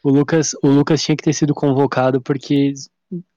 [0.03, 2.73] O Lucas, o Lucas tinha que ter sido convocado porque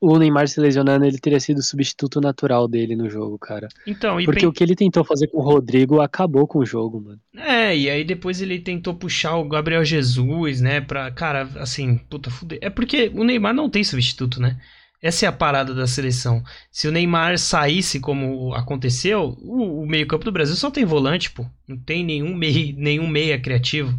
[0.00, 3.68] o Neymar se lesionando, ele teria sido o substituto natural dele no jogo, cara.
[3.86, 4.48] Então, Porque pen...
[4.48, 7.20] o que ele tentou fazer com o Rodrigo acabou com o jogo, mano.
[7.34, 12.30] É, e aí depois ele tentou puxar o Gabriel Jesus, né, pra, cara, assim, puta,
[12.30, 12.58] fuder.
[12.60, 14.58] É porque o Neymar não tem substituto, né?
[15.00, 16.44] Essa é a parada da seleção.
[16.70, 21.44] Se o Neymar saísse como aconteceu, o, o meio-campo do Brasil só tem volante, pô.
[21.66, 23.98] Não tem nenhum meia, nenhum meia criativo.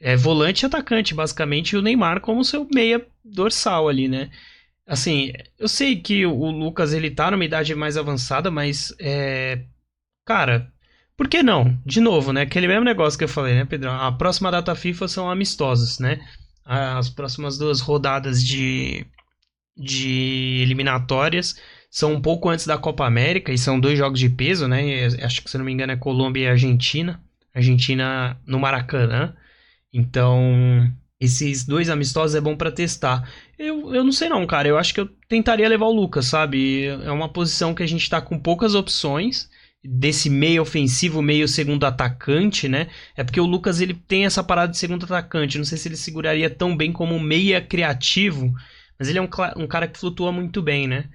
[0.00, 4.30] É volante e atacante, basicamente, e o Neymar como seu meia dorsal ali, né?
[4.90, 9.60] Assim, eu sei que o Lucas ele tá numa idade mais avançada, mas é.
[10.26, 10.72] Cara,
[11.16, 11.78] por que não?
[11.86, 12.42] De novo, né?
[12.42, 13.94] Aquele mesmo negócio que eu falei, né, Pedrão?
[13.94, 16.18] A próxima data FIFA são amistosas, né?
[16.64, 19.06] As próximas duas rodadas de,
[19.76, 21.54] de eliminatórias
[21.88, 25.06] são um pouco antes da Copa América e são dois jogos de peso, né?
[25.22, 27.22] Acho que se não me engano é Colômbia e Argentina.
[27.54, 29.36] Argentina no Maracanã.
[29.92, 33.30] Então, esses dois amistosos é bom para testar.
[33.58, 34.66] Eu, eu não sei não, cara.
[34.68, 36.86] Eu acho que eu tentaria levar o Lucas, sabe?
[36.86, 39.50] É uma posição que a gente tá com poucas opções
[39.84, 42.88] desse meio ofensivo, meio segundo atacante, né?
[43.16, 45.58] É porque o Lucas ele tem essa parada de segundo atacante.
[45.58, 48.52] Não sei se ele seguraria tão bem como meia criativo,
[48.98, 51.10] mas ele é um, um cara que flutua muito bem, né?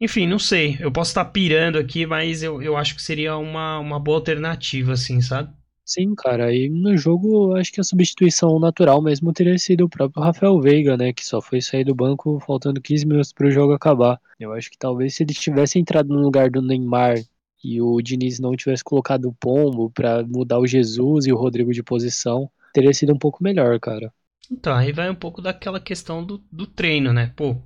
[0.00, 0.78] Enfim, não sei.
[0.80, 4.92] Eu posso estar pirando aqui, mas eu, eu acho que seria uma, uma boa alternativa,
[4.94, 5.52] assim, sabe?
[5.92, 10.22] Sim, cara, e no jogo acho que a substituição natural mesmo teria sido o próprio
[10.22, 13.72] Rafael Veiga, né, que só foi sair do banco faltando 15 minutos para o jogo
[13.72, 14.20] acabar.
[14.38, 17.16] Eu acho que talvez se ele tivesse entrado no lugar do Neymar
[17.64, 21.72] e o Diniz não tivesse colocado o Pombo para mudar o Jesus e o Rodrigo
[21.72, 24.12] de posição, teria sido um pouco melhor, cara.
[24.48, 27.32] Então, aí vai um pouco daquela questão do, do treino, né?
[27.34, 27.56] Pô,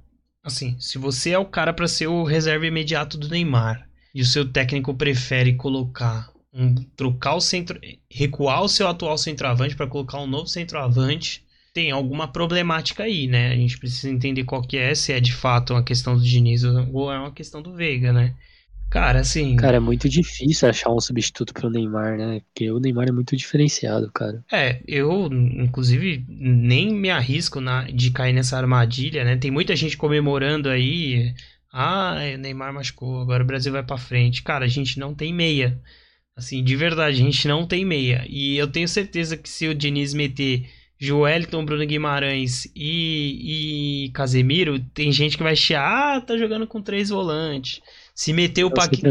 [0.42, 4.26] assim, se você é o cara para ser o reserva imediato do Neymar e o
[4.26, 10.20] seu técnico prefere colocar um trocar o centro, recuar o seu atual centroavante para colocar
[10.20, 11.42] um novo centroavante,
[11.74, 13.50] tem alguma problemática aí, né?
[13.52, 16.62] A gente precisa entender qual que é, se é de fato uma questão do Diniz
[16.62, 18.34] ou é uma questão do Veiga, né?
[18.94, 19.56] Cara, assim.
[19.56, 22.40] Cara, é muito difícil achar um substituto pro Neymar, né?
[22.46, 24.44] Porque o Neymar é muito diferenciado, cara.
[24.52, 29.36] É, eu, inclusive, nem me arrisco na, de cair nessa armadilha, né?
[29.36, 31.34] Tem muita gente comemorando aí.
[31.72, 34.44] Ah, o Neymar machucou, agora o Brasil vai pra frente.
[34.44, 35.76] Cara, a gente não tem meia.
[36.36, 38.24] Assim, de verdade, a gente não tem meia.
[38.28, 40.68] E eu tenho certeza que se o Diniz meter
[40.98, 46.82] Joelton, Bruno Guimarães e, e Casemiro, tem gente que vai chiar, ah, tá jogando com
[46.82, 47.80] três volantes.
[48.14, 49.10] Se meter o Paquetá.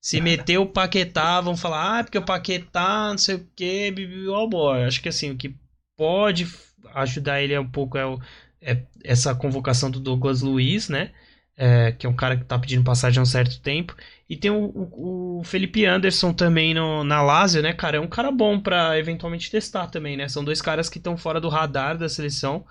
[0.00, 3.94] Se meter o Paquetá, vão falar, ah, porque o Paquetá, não sei o que,
[4.28, 4.84] ó boy.
[4.84, 5.54] Acho que assim, o que
[5.96, 6.46] pode
[6.94, 8.18] ajudar ele é um pouco é, o,
[8.60, 11.12] é essa convocação do Douglas Luiz, né?
[11.56, 13.94] É, que é um cara que tá pedindo passagem há um certo tempo.
[14.30, 17.96] E tem o, o, o Felipe Anderson também no, na Lazio, né, cara?
[17.96, 20.28] É um cara bom para eventualmente testar também, né?
[20.28, 22.64] São dois caras que estão fora do radar da seleção.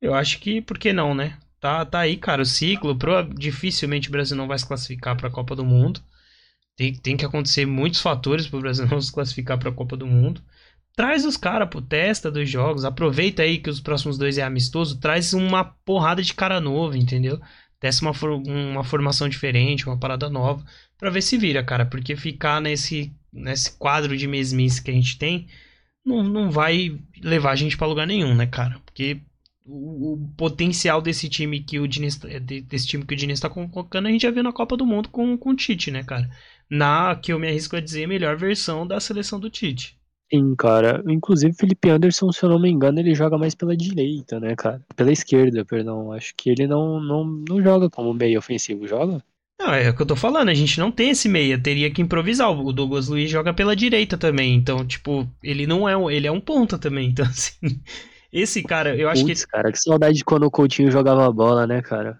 [0.00, 1.36] Eu acho que, por que não, né?
[1.58, 2.96] Tá, tá aí, cara, o ciclo.
[2.96, 6.00] Pro, dificilmente o Brasil não vai se classificar para a Copa do Mundo.
[6.76, 9.96] Tem, tem que acontecer muitos fatores para o Brasil não se classificar para a Copa
[9.96, 10.40] do Mundo.
[10.94, 12.84] Traz os caras, pô, testa dos jogos.
[12.84, 15.00] Aproveita aí que os próximos dois é amistoso.
[15.00, 17.40] Traz uma porrada de cara novo, entendeu?
[17.80, 18.12] Testa uma,
[18.46, 20.64] uma formação diferente, uma parada nova.
[20.98, 21.86] para ver se vira, cara.
[21.86, 25.48] Porque ficar nesse, nesse quadro de mesmice que a gente tem
[26.04, 28.80] não, não vai levar a gente para lugar nenhum, né, cara?
[28.84, 29.20] Porque
[29.64, 32.16] o, o, potencial desse time que o Diniz,
[32.66, 35.08] desse time que o Diniz está colocando, a gente já viu na Copa do Mundo
[35.08, 36.30] com, com o Tite, né, cara?
[36.68, 39.99] Na que eu me arrisco a dizer, melhor versão da seleção do Tite.
[40.32, 41.02] Sim, cara.
[41.08, 44.80] Inclusive, Felipe Anderson, se eu não me engano, ele joga mais pela direita, né, cara?
[44.94, 46.12] Pela esquerda, perdão.
[46.12, 49.22] Acho que ele não, não, não joga como meio ofensivo, joga?
[49.58, 52.00] Não, é o que eu tô falando, a gente não tem esse meia, teria que
[52.00, 52.50] improvisar.
[52.50, 56.32] O Douglas Luiz joga pela direita também, então, tipo, ele não é um, ele é
[56.32, 57.78] um ponta também, então assim,
[58.32, 59.50] esse cara, eu acho Puts, que.
[59.50, 62.18] cara, que saudade de quando o Coutinho jogava bola, né, cara?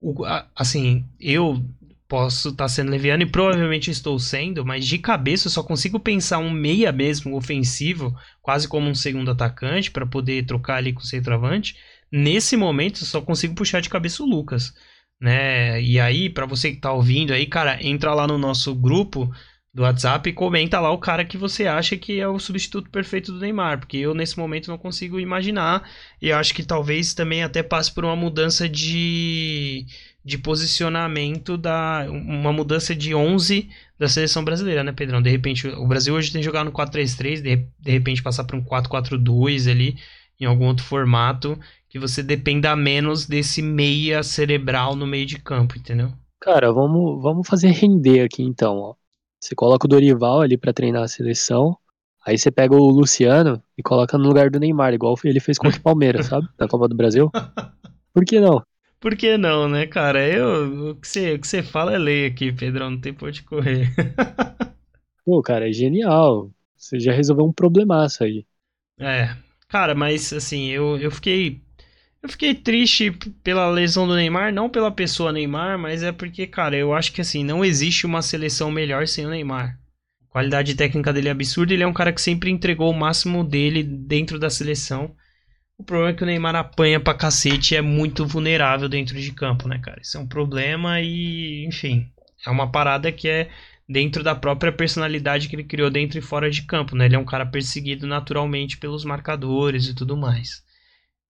[0.00, 0.14] O,
[0.54, 1.60] assim, eu
[2.08, 5.98] posso estar tá sendo leviano e provavelmente estou sendo, mas de cabeça eu só consigo
[5.98, 11.00] pensar um meia mesmo ofensivo, quase como um segundo atacante, para poder trocar ali com
[11.00, 11.76] o centroavante.
[12.10, 14.72] Nesse momento eu só consigo puxar de cabeça o Lucas,
[15.20, 15.82] né?
[15.82, 19.30] E aí, para você que tá ouvindo aí, cara, entra lá no nosso grupo
[19.76, 23.30] do WhatsApp e comenta lá o cara que você acha que é o substituto perfeito
[23.30, 25.86] do Neymar, porque eu nesse momento não consigo imaginar
[26.20, 29.84] e acho que talvez também até passe por uma mudança de,
[30.26, 35.22] de posicionamento da uma mudança de 11 da seleção brasileira, né, Pedrão?
[35.22, 38.64] De repente, o Brasil hoje tem jogado no 4-3-3, de, de repente passar para um
[38.64, 39.96] 4-4-2 ali
[40.40, 41.56] em algum outro formato
[41.88, 46.12] que você dependa menos desse meia cerebral no meio de campo, entendeu?
[46.40, 48.94] Cara, vamos, vamos fazer render aqui então, ó.
[49.40, 51.78] Você coloca o Dorival ali para treinar a seleção.
[52.26, 55.78] Aí você pega o Luciano e coloca no lugar do Neymar, igual ele fez contra
[55.78, 56.48] o Palmeiras, sabe?
[56.58, 57.30] Na Copa do Brasil.
[58.12, 58.60] Por que não?
[59.00, 60.26] Por que não, né, cara?
[60.28, 63.28] Eu, o, que você, o que você fala é lei aqui, Pedrão, não tem por
[63.28, 63.88] onde correr.
[65.24, 66.50] Pô, cara, é genial.
[66.76, 68.46] Você já resolveu um problemaço aí.
[69.00, 69.36] É,
[69.68, 71.62] cara, mas assim, eu, eu fiquei
[72.22, 73.12] Eu fiquei triste
[73.44, 77.20] pela lesão do Neymar, não pela pessoa Neymar, mas é porque, cara, eu acho que
[77.22, 79.80] assim, não existe uma seleção melhor sem o Neymar.
[80.30, 83.44] A qualidade técnica dele é absurda, ele é um cara que sempre entregou o máximo
[83.44, 85.16] dele dentro da seleção.
[85.78, 89.32] O problema é que o Neymar apanha pra cacete e é muito vulnerável dentro de
[89.32, 90.00] campo, né, cara?
[90.00, 92.10] Isso é um problema e, enfim,
[92.46, 93.50] é uma parada que é
[93.88, 97.04] dentro da própria personalidade que ele criou dentro e fora de campo, né?
[97.04, 100.64] Ele é um cara perseguido naturalmente pelos marcadores e tudo mais.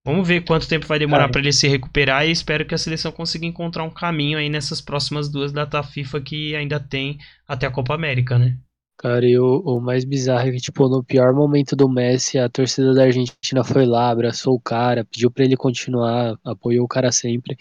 [0.05, 3.11] Vamos ver quanto tempo vai demorar para ele se recuperar e espero que a seleção
[3.11, 7.19] consiga encontrar um caminho aí nessas próximas duas datas FIFA que ainda tem
[7.49, 8.57] até a Copa América, né?
[8.99, 12.49] Cara, e o, o, mais bizarro é que, tipo, no pior momento do Messi, a
[12.49, 17.13] torcida da Argentina foi lá, abraçou o cara, pediu para ele continuar, apoiou o cara
[17.13, 17.59] sempre.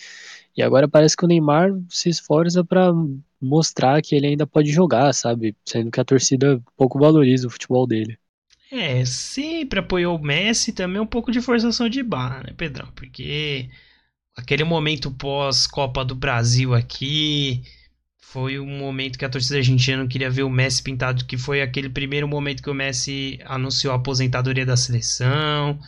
[0.56, 2.94] E agora parece que o Neymar se esforça para
[3.42, 5.56] mostrar que ele ainda pode jogar, sabe?
[5.66, 8.18] Sendo que a torcida pouco valoriza o futebol dele.
[8.72, 12.88] É, sempre apoiou o Messi também um pouco de forçação de barra, né, Pedrão?
[12.96, 13.70] Porque
[14.36, 17.64] aquele momento pós-Copa do Brasil aqui,
[18.32, 21.62] foi um momento que a torcida argentina não queria ver o Messi pintado, que foi
[21.62, 25.80] aquele primeiro momento que o Messi anunciou a aposentadoria da seleção.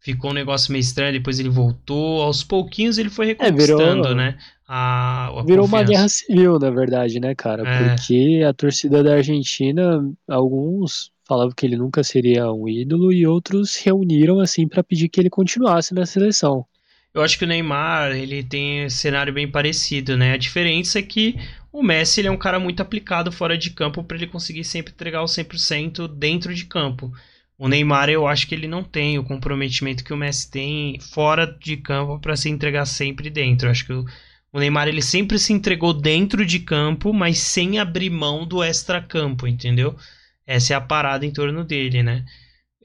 [0.00, 2.20] Ficou um negócio meio estranho, depois ele voltou.
[2.20, 4.36] Aos pouquinhos ele foi reconquistando, é, virou, né?
[4.68, 5.66] A, a virou confiança.
[5.66, 7.66] uma guerra civil, na verdade, né, cara?
[7.66, 7.88] É.
[7.88, 13.70] Porque a torcida da Argentina, alguns falavam que ele nunca seria um ídolo e outros
[13.70, 16.66] se reuniram assim para pedir que ele continuasse na seleção.
[17.14, 20.32] Eu acho que o Neymar, ele tem um cenário bem parecido, né?
[20.32, 21.36] A diferença é que
[21.72, 24.92] o Messi ele é um cara muito aplicado fora de campo para ele conseguir sempre
[24.92, 27.12] entregar o 100% dentro de campo.
[27.56, 31.46] O Neymar, eu acho que ele não tem o comprometimento que o Messi tem fora
[31.46, 33.68] de campo para se entregar sempre dentro.
[33.68, 34.04] Eu acho que o,
[34.52, 39.46] o Neymar ele sempre se entregou dentro de campo, mas sem abrir mão do extra-campo,
[39.46, 39.96] entendeu?
[40.44, 42.24] Essa é a parada em torno dele, né?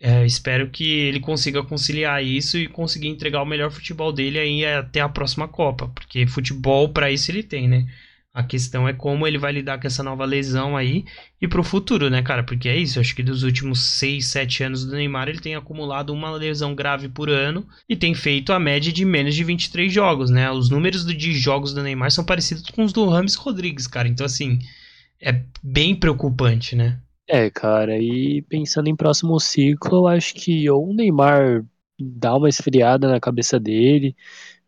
[0.02, 4.66] É, espero que ele consiga conciliar isso e conseguir entregar o melhor futebol dele aí
[4.66, 7.86] até a próxima Copa, porque futebol para isso ele tem, né?
[8.34, 11.04] A questão é como ele vai lidar com essa nova lesão aí
[11.42, 12.44] e pro futuro, né, cara?
[12.44, 16.14] Porque é isso, acho que dos últimos 6, 7 anos do Neymar, ele tem acumulado
[16.14, 20.30] uma lesão grave por ano e tem feito a média de menos de 23 jogos,
[20.30, 20.50] né?
[20.50, 24.08] Os números de jogos do Neymar são parecidos com os do Rames Rodrigues, cara.
[24.08, 24.60] Então, assim,
[25.20, 27.00] é bem preocupante, né?
[27.32, 31.64] É, cara, e pensando em próximo ciclo, eu acho que ou o Neymar
[32.02, 34.16] dá uma esfriada na cabeça dele,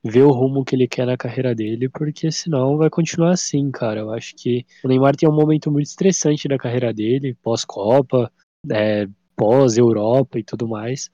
[0.04, 4.02] vê o rumo que ele quer na carreira dele, porque senão vai continuar assim, cara.
[4.02, 8.32] Eu acho que o Neymar tem um momento muito estressante da carreira dele, pós-Copa,
[8.72, 11.10] é, pós-Europa e tudo mais.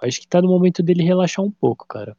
[0.00, 2.16] Eu acho que tá no momento dele relaxar um pouco, cara,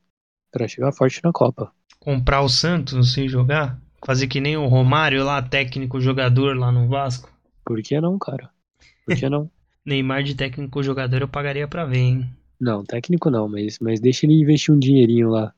[0.52, 1.72] para chegar forte na Copa.
[2.02, 3.80] Comprar o Santos sem jogar?
[4.06, 7.32] Fazer que nem o Romário lá, técnico jogador lá no Vasco?
[7.66, 8.52] Por que não, cara?
[9.30, 9.50] Não?
[9.86, 12.30] Neymar de técnico jogador eu pagaria pra ver, hein?
[12.60, 15.54] Não, técnico não, mas, mas deixa ele investir um dinheirinho lá.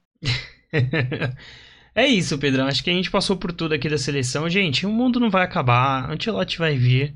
[1.94, 2.66] é isso, Pedrão.
[2.66, 4.50] Acho que a gente passou por tudo aqui da seleção.
[4.50, 6.10] Gente, o mundo não vai acabar.
[6.10, 7.16] Antelote vai vir.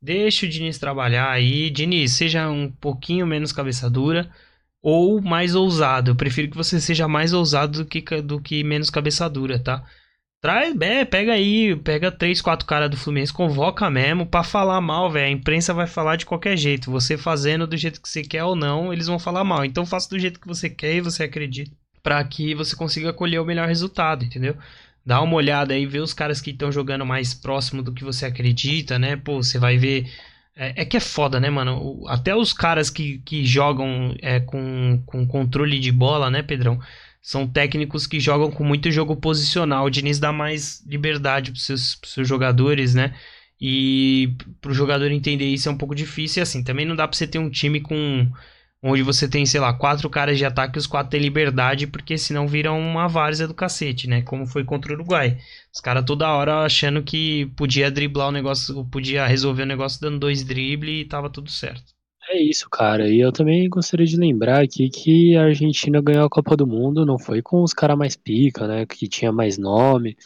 [0.00, 1.68] Deixa o Diniz trabalhar aí.
[1.68, 4.30] Diniz, seja um pouquinho menos cabeça dura
[4.82, 6.12] ou mais ousado.
[6.12, 9.84] Eu prefiro que você seja mais ousado do que, do que menos cabeça dura, tá?
[10.40, 15.10] Traz, é, pega aí, pega três, quatro caras do Fluminense, convoca mesmo pra falar mal,
[15.10, 15.26] velho.
[15.26, 16.90] A imprensa vai falar de qualquer jeito.
[16.90, 19.64] Você fazendo do jeito que você quer ou não, eles vão falar mal.
[19.66, 21.70] Então faça do jeito que você quer e você acredita.
[22.02, 24.56] para que você consiga colher o melhor resultado, entendeu?
[25.04, 28.24] Dá uma olhada aí, vê os caras que estão jogando mais próximo do que você
[28.26, 29.16] acredita, né?
[29.16, 30.10] Pô, você vai ver.
[30.56, 32.02] É, é que é foda, né, mano?
[32.08, 36.80] Até os caras que, que jogam é, com, com controle de bola, né, Pedrão?
[37.22, 39.84] São técnicos que jogam com muito jogo posicional.
[39.86, 43.14] O Diniz dá mais liberdade para seus, seus jogadores, né?
[43.60, 46.40] E para o jogador entender isso é um pouco difícil.
[46.40, 48.30] E assim, também não dá para você ter um time com
[48.82, 52.16] onde você tem, sei lá, quatro caras de ataque e os quatro têm liberdade, porque
[52.16, 54.22] senão viram uma várzea do cacete, né?
[54.22, 55.38] Como foi contra o Uruguai.
[55.72, 60.18] Os caras toda hora achando que podia driblar o negócio, podia resolver o negócio dando
[60.18, 61.99] dois dribles e tava tudo certo.
[62.28, 63.08] É isso, cara.
[63.08, 67.06] E eu também gostaria de lembrar aqui que a Argentina ganhou a Copa do Mundo,
[67.06, 68.86] não foi com os caras mais pica, né?
[68.86, 70.16] Que tinha mais nome.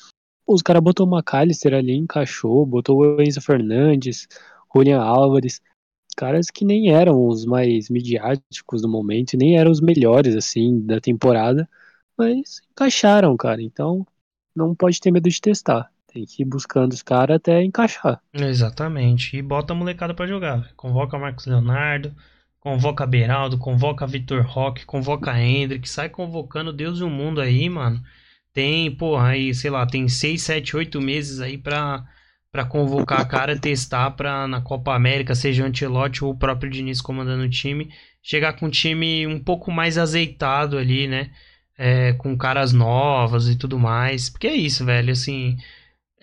[0.47, 4.29] Os caras botou o McAllister ali, encaixou, botou o Enzo Fernandes,
[4.75, 5.61] Julian Álvares,
[6.15, 10.81] caras que nem eram os mais midiáticos do momento, e nem eram os melhores, assim,
[10.81, 11.69] da temporada,
[12.17, 13.63] mas encaixaram, cara.
[13.63, 14.07] Então,
[14.55, 15.91] não pode ter medo de testar.
[16.15, 18.21] Tem que ir buscando os caras até encaixar.
[18.33, 19.37] Exatamente.
[19.37, 20.73] E bota a molecada para jogar.
[20.77, 22.15] Convoca Marcos Leonardo,
[22.61, 28.01] convoca Beraldo, convoca Vitor Roque, convoca Hendrick, sai convocando Deus e o mundo aí, mano.
[28.53, 32.07] Tem, porra, aí, sei lá, tem 6, 7, 8 meses aí pra,
[32.53, 36.71] pra convocar a cara, testar pra na Copa América, seja o Antelote ou o próprio
[36.71, 37.93] Diniz comandando o time,
[38.23, 41.33] chegar com um time um pouco mais azeitado ali, né?
[41.77, 44.29] é, com caras novas e tudo mais.
[44.31, 45.13] Porque é isso, velho.
[45.13, 45.57] Assim,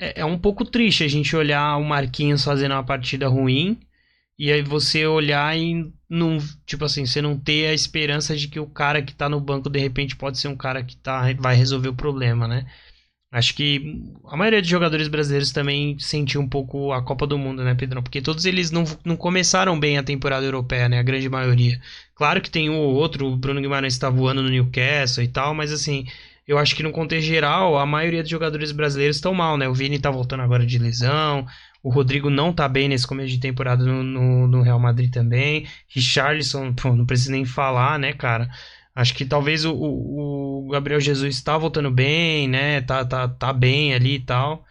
[0.02, 3.80] é, é um pouco triste a gente olhar o Marquinhos fazendo uma partida ruim
[4.38, 8.60] e aí você olhar e não, tipo assim, você não ter a esperança de que
[8.60, 11.56] o cara que tá no banco de repente pode ser um cara que tá, vai
[11.56, 12.66] resolver o problema, né?
[13.32, 17.64] Acho que a maioria dos jogadores brasileiros também sentiu um pouco a Copa do Mundo,
[17.64, 18.04] né, Pedrão?
[18.04, 21.00] Porque todos eles não, não começaram bem a temporada europeia, né?
[21.00, 21.80] A grande maioria.
[22.14, 25.54] Claro que tem um ou outro, o Bruno Guimarães está voando no Newcastle e tal,
[25.54, 26.06] mas assim,
[26.48, 29.68] eu acho que no contexto geral, a maioria dos jogadores brasileiros estão mal, né?
[29.68, 31.46] O Vini tá voltando agora de lesão,
[31.84, 35.68] o Rodrigo não tá bem nesse começo de temporada no, no, no Real Madrid também.
[35.88, 38.50] Richarlison, pô, não precisa nem falar, né, cara?
[38.94, 42.82] Acho que talvez o, o, Gabriel Jesus está voltando bem, né?
[42.82, 44.66] Tá, tá, tá bem ali e tal.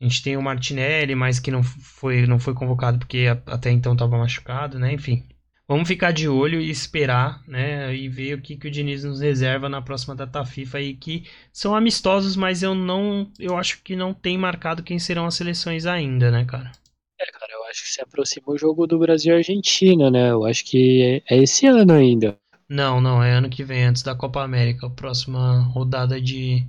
[0.00, 3.92] A gente tem o Martinelli, mas que não foi, não foi convocado porque até então
[3.94, 4.92] estava machucado, né?
[4.92, 5.26] Enfim.
[5.72, 7.96] Vamos ficar de olho e esperar, né?
[7.96, 11.24] E ver o que, que o Diniz nos reserva na próxima data FIFA aí, que
[11.50, 13.32] são amistosos, mas eu não.
[13.38, 16.70] Eu acho que não tem marcado quem serão as seleções ainda, né, cara?
[17.18, 20.30] É, cara, eu acho que se aproxima o jogo do Brasil e Argentina, né?
[20.30, 22.36] Eu acho que é, é esse ano ainda.
[22.68, 26.66] Não, não, é ano que vem, antes da Copa América, a próxima rodada de,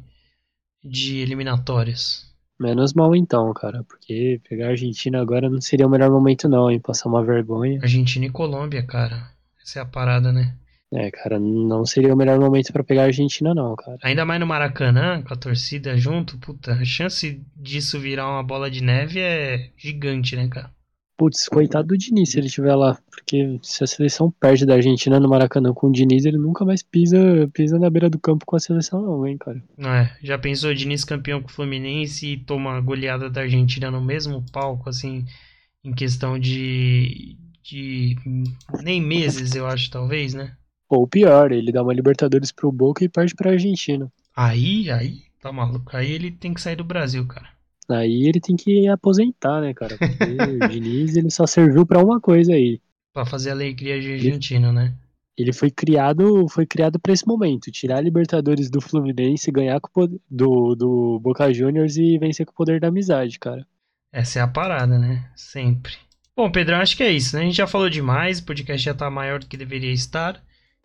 [0.81, 2.32] de eliminatórias.
[2.59, 6.69] Menos mal então, cara, porque pegar a Argentina agora não seria o melhor momento não,
[6.69, 6.79] hein?
[6.79, 7.79] Passar uma vergonha.
[7.81, 9.31] Argentina e Colômbia, cara.
[9.61, 10.55] Essa é a parada, né?
[10.91, 13.97] É, cara, não seria o melhor momento para pegar a Argentina não, cara.
[14.03, 18.69] Ainda mais no Maracanã, com a torcida junto, puta, a chance disso virar uma bola
[18.69, 20.69] de neve é gigante, né, cara?
[21.15, 22.97] Putz, coitado do Diniz se ele estiver lá.
[23.09, 26.81] Porque se a seleção perde da Argentina no Maracanã com o Diniz, ele nunca mais
[26.81, 27.17] pisa,
[27.53, 29.63] pisa na beira do campo com a seleção, não, hein, cara.
[29.77, 34.01] É, já pensou o Diniz campeão com o Fluminense e toma goleada da Argentina no
[34.01, 35.25] mesmo palco, assim,
[35.83, 37.37] em questão de.
[37.61, 38.17] de.
[38.81, 40.55] nem meses, eu acho, talvez, né?
[40.89, 44.11] Ou pior, ele dá uma Libertadores pro Boca e perde pra Argentina.
[44.35, 45.95] Aí, aí, tá maluco.
[45.95, 47.47] Aí ele tem que sair do Brasil, cara.
[47.89, 49.97] Aí ele tem que aposentar, né, cara?
[49.97, 52.79] Porque o Diniz ele só serviu para uma coisa aí.
[53.13, 54.93] Pra fazer a alegria de Argentina, ele, né?
[55.37, 60.19] Ele foi criado, foi criado para esse momento, tirar a Libertadores do Fluminense, ganhar poder,
[60.29, 63.65] do, do Boca Juniors e vencer com o poder da amizade, cara.
[64.11, 65.29] Essa é a parada, né?
[65.35, 65.93] Sempre.
[66.35, 67.41] Bom, Pedrão, acho que é isso, né?
[67.41, 70.41] A gente já falou demais, o podcast já tá maior do que deveria estar.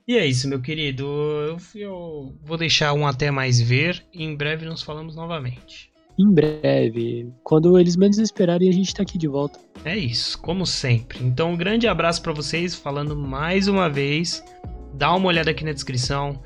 [0.07, 1.05] E é isso, meu querido.
[1.05, 5.89] Eu, eu vou deixar um até mais ver e em breve nos falamos novamente
[6.19, 7.33] em breve.
[7.45, 9.61] Quando eles menos esperarem, a gente tá aqui de volta.
[9.85, 11.25] É isso, como sempre.
[11.25, 14.43] Então, um grande abraço para vocês, falando mais uma vez.
[14.95, 16.43] Dá uma olhada aqui na descrição.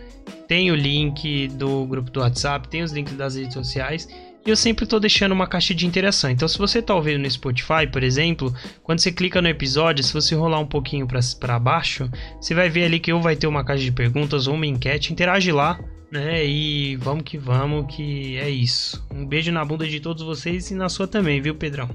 [0.47, 4.07] Tem o link do grupo do WhatsApp, tem os links das redes sociais.
[4.45, 6.29] E eu sempre estou deixando uma caixa de interação.
[6.29, 8.53] Então, se você está ouvindo no Spotify, por exemplo,
[8.83, 12.11] quando você clica no episódio, se você rolar um pouquinho para baixo,
[12.41, 15.13] você vai ver ali que ou vai ter uma caixa de perguntas ou uma enquete.
[15.13, 15.79] Interage lá,
[16.13, 16.45] né?
[16.47, 19.05] E vamos que vamos, que é isso.
[19.13, 21.89] Um beijo na bunda de todos vocês e na sua também, viu, Pedrão?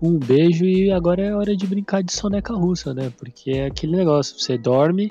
[0.00, 3.12] Um beijo e agora é hora de brincar de soneca russa, né?
[3.18, 5.10] Porque é aquele negócio, você dorme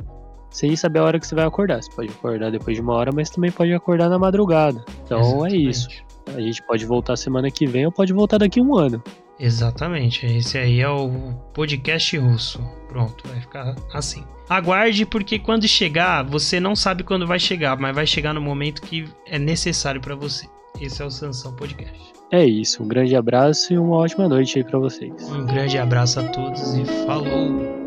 [0.49, 1.81] sem saber a hora que você vai acordar.
[1.81, 4.83] Você pode acordar depois de uma hora, mas também pode acordar na madrugada.
[5.03, 5.55] Então é Exatamente.
[5.55, 5.87] é isso.
[6.27, 9.03] A gente pode voltar semana que vem ou pode voltar daqui a um ano.
[9.39, 12.61] Exatamente, esse aí é o podcast russo.
[12.87, 14.23] Pronto, vai ficar assim.
[14.47, 18.81] Aguarde, porque quando chegar, você não sabe quando vai chegar, mas vai chegar no momento
[18.81, 20.47] que é necessário para você.
[20.79, 22.13] Esse é o Sansão Podcast.
[22.31, 25.13] É isso, um grande abraço e uma ótima noite aí para vocês.
[25.29, 27.82] Um grande abraço a todos e falou!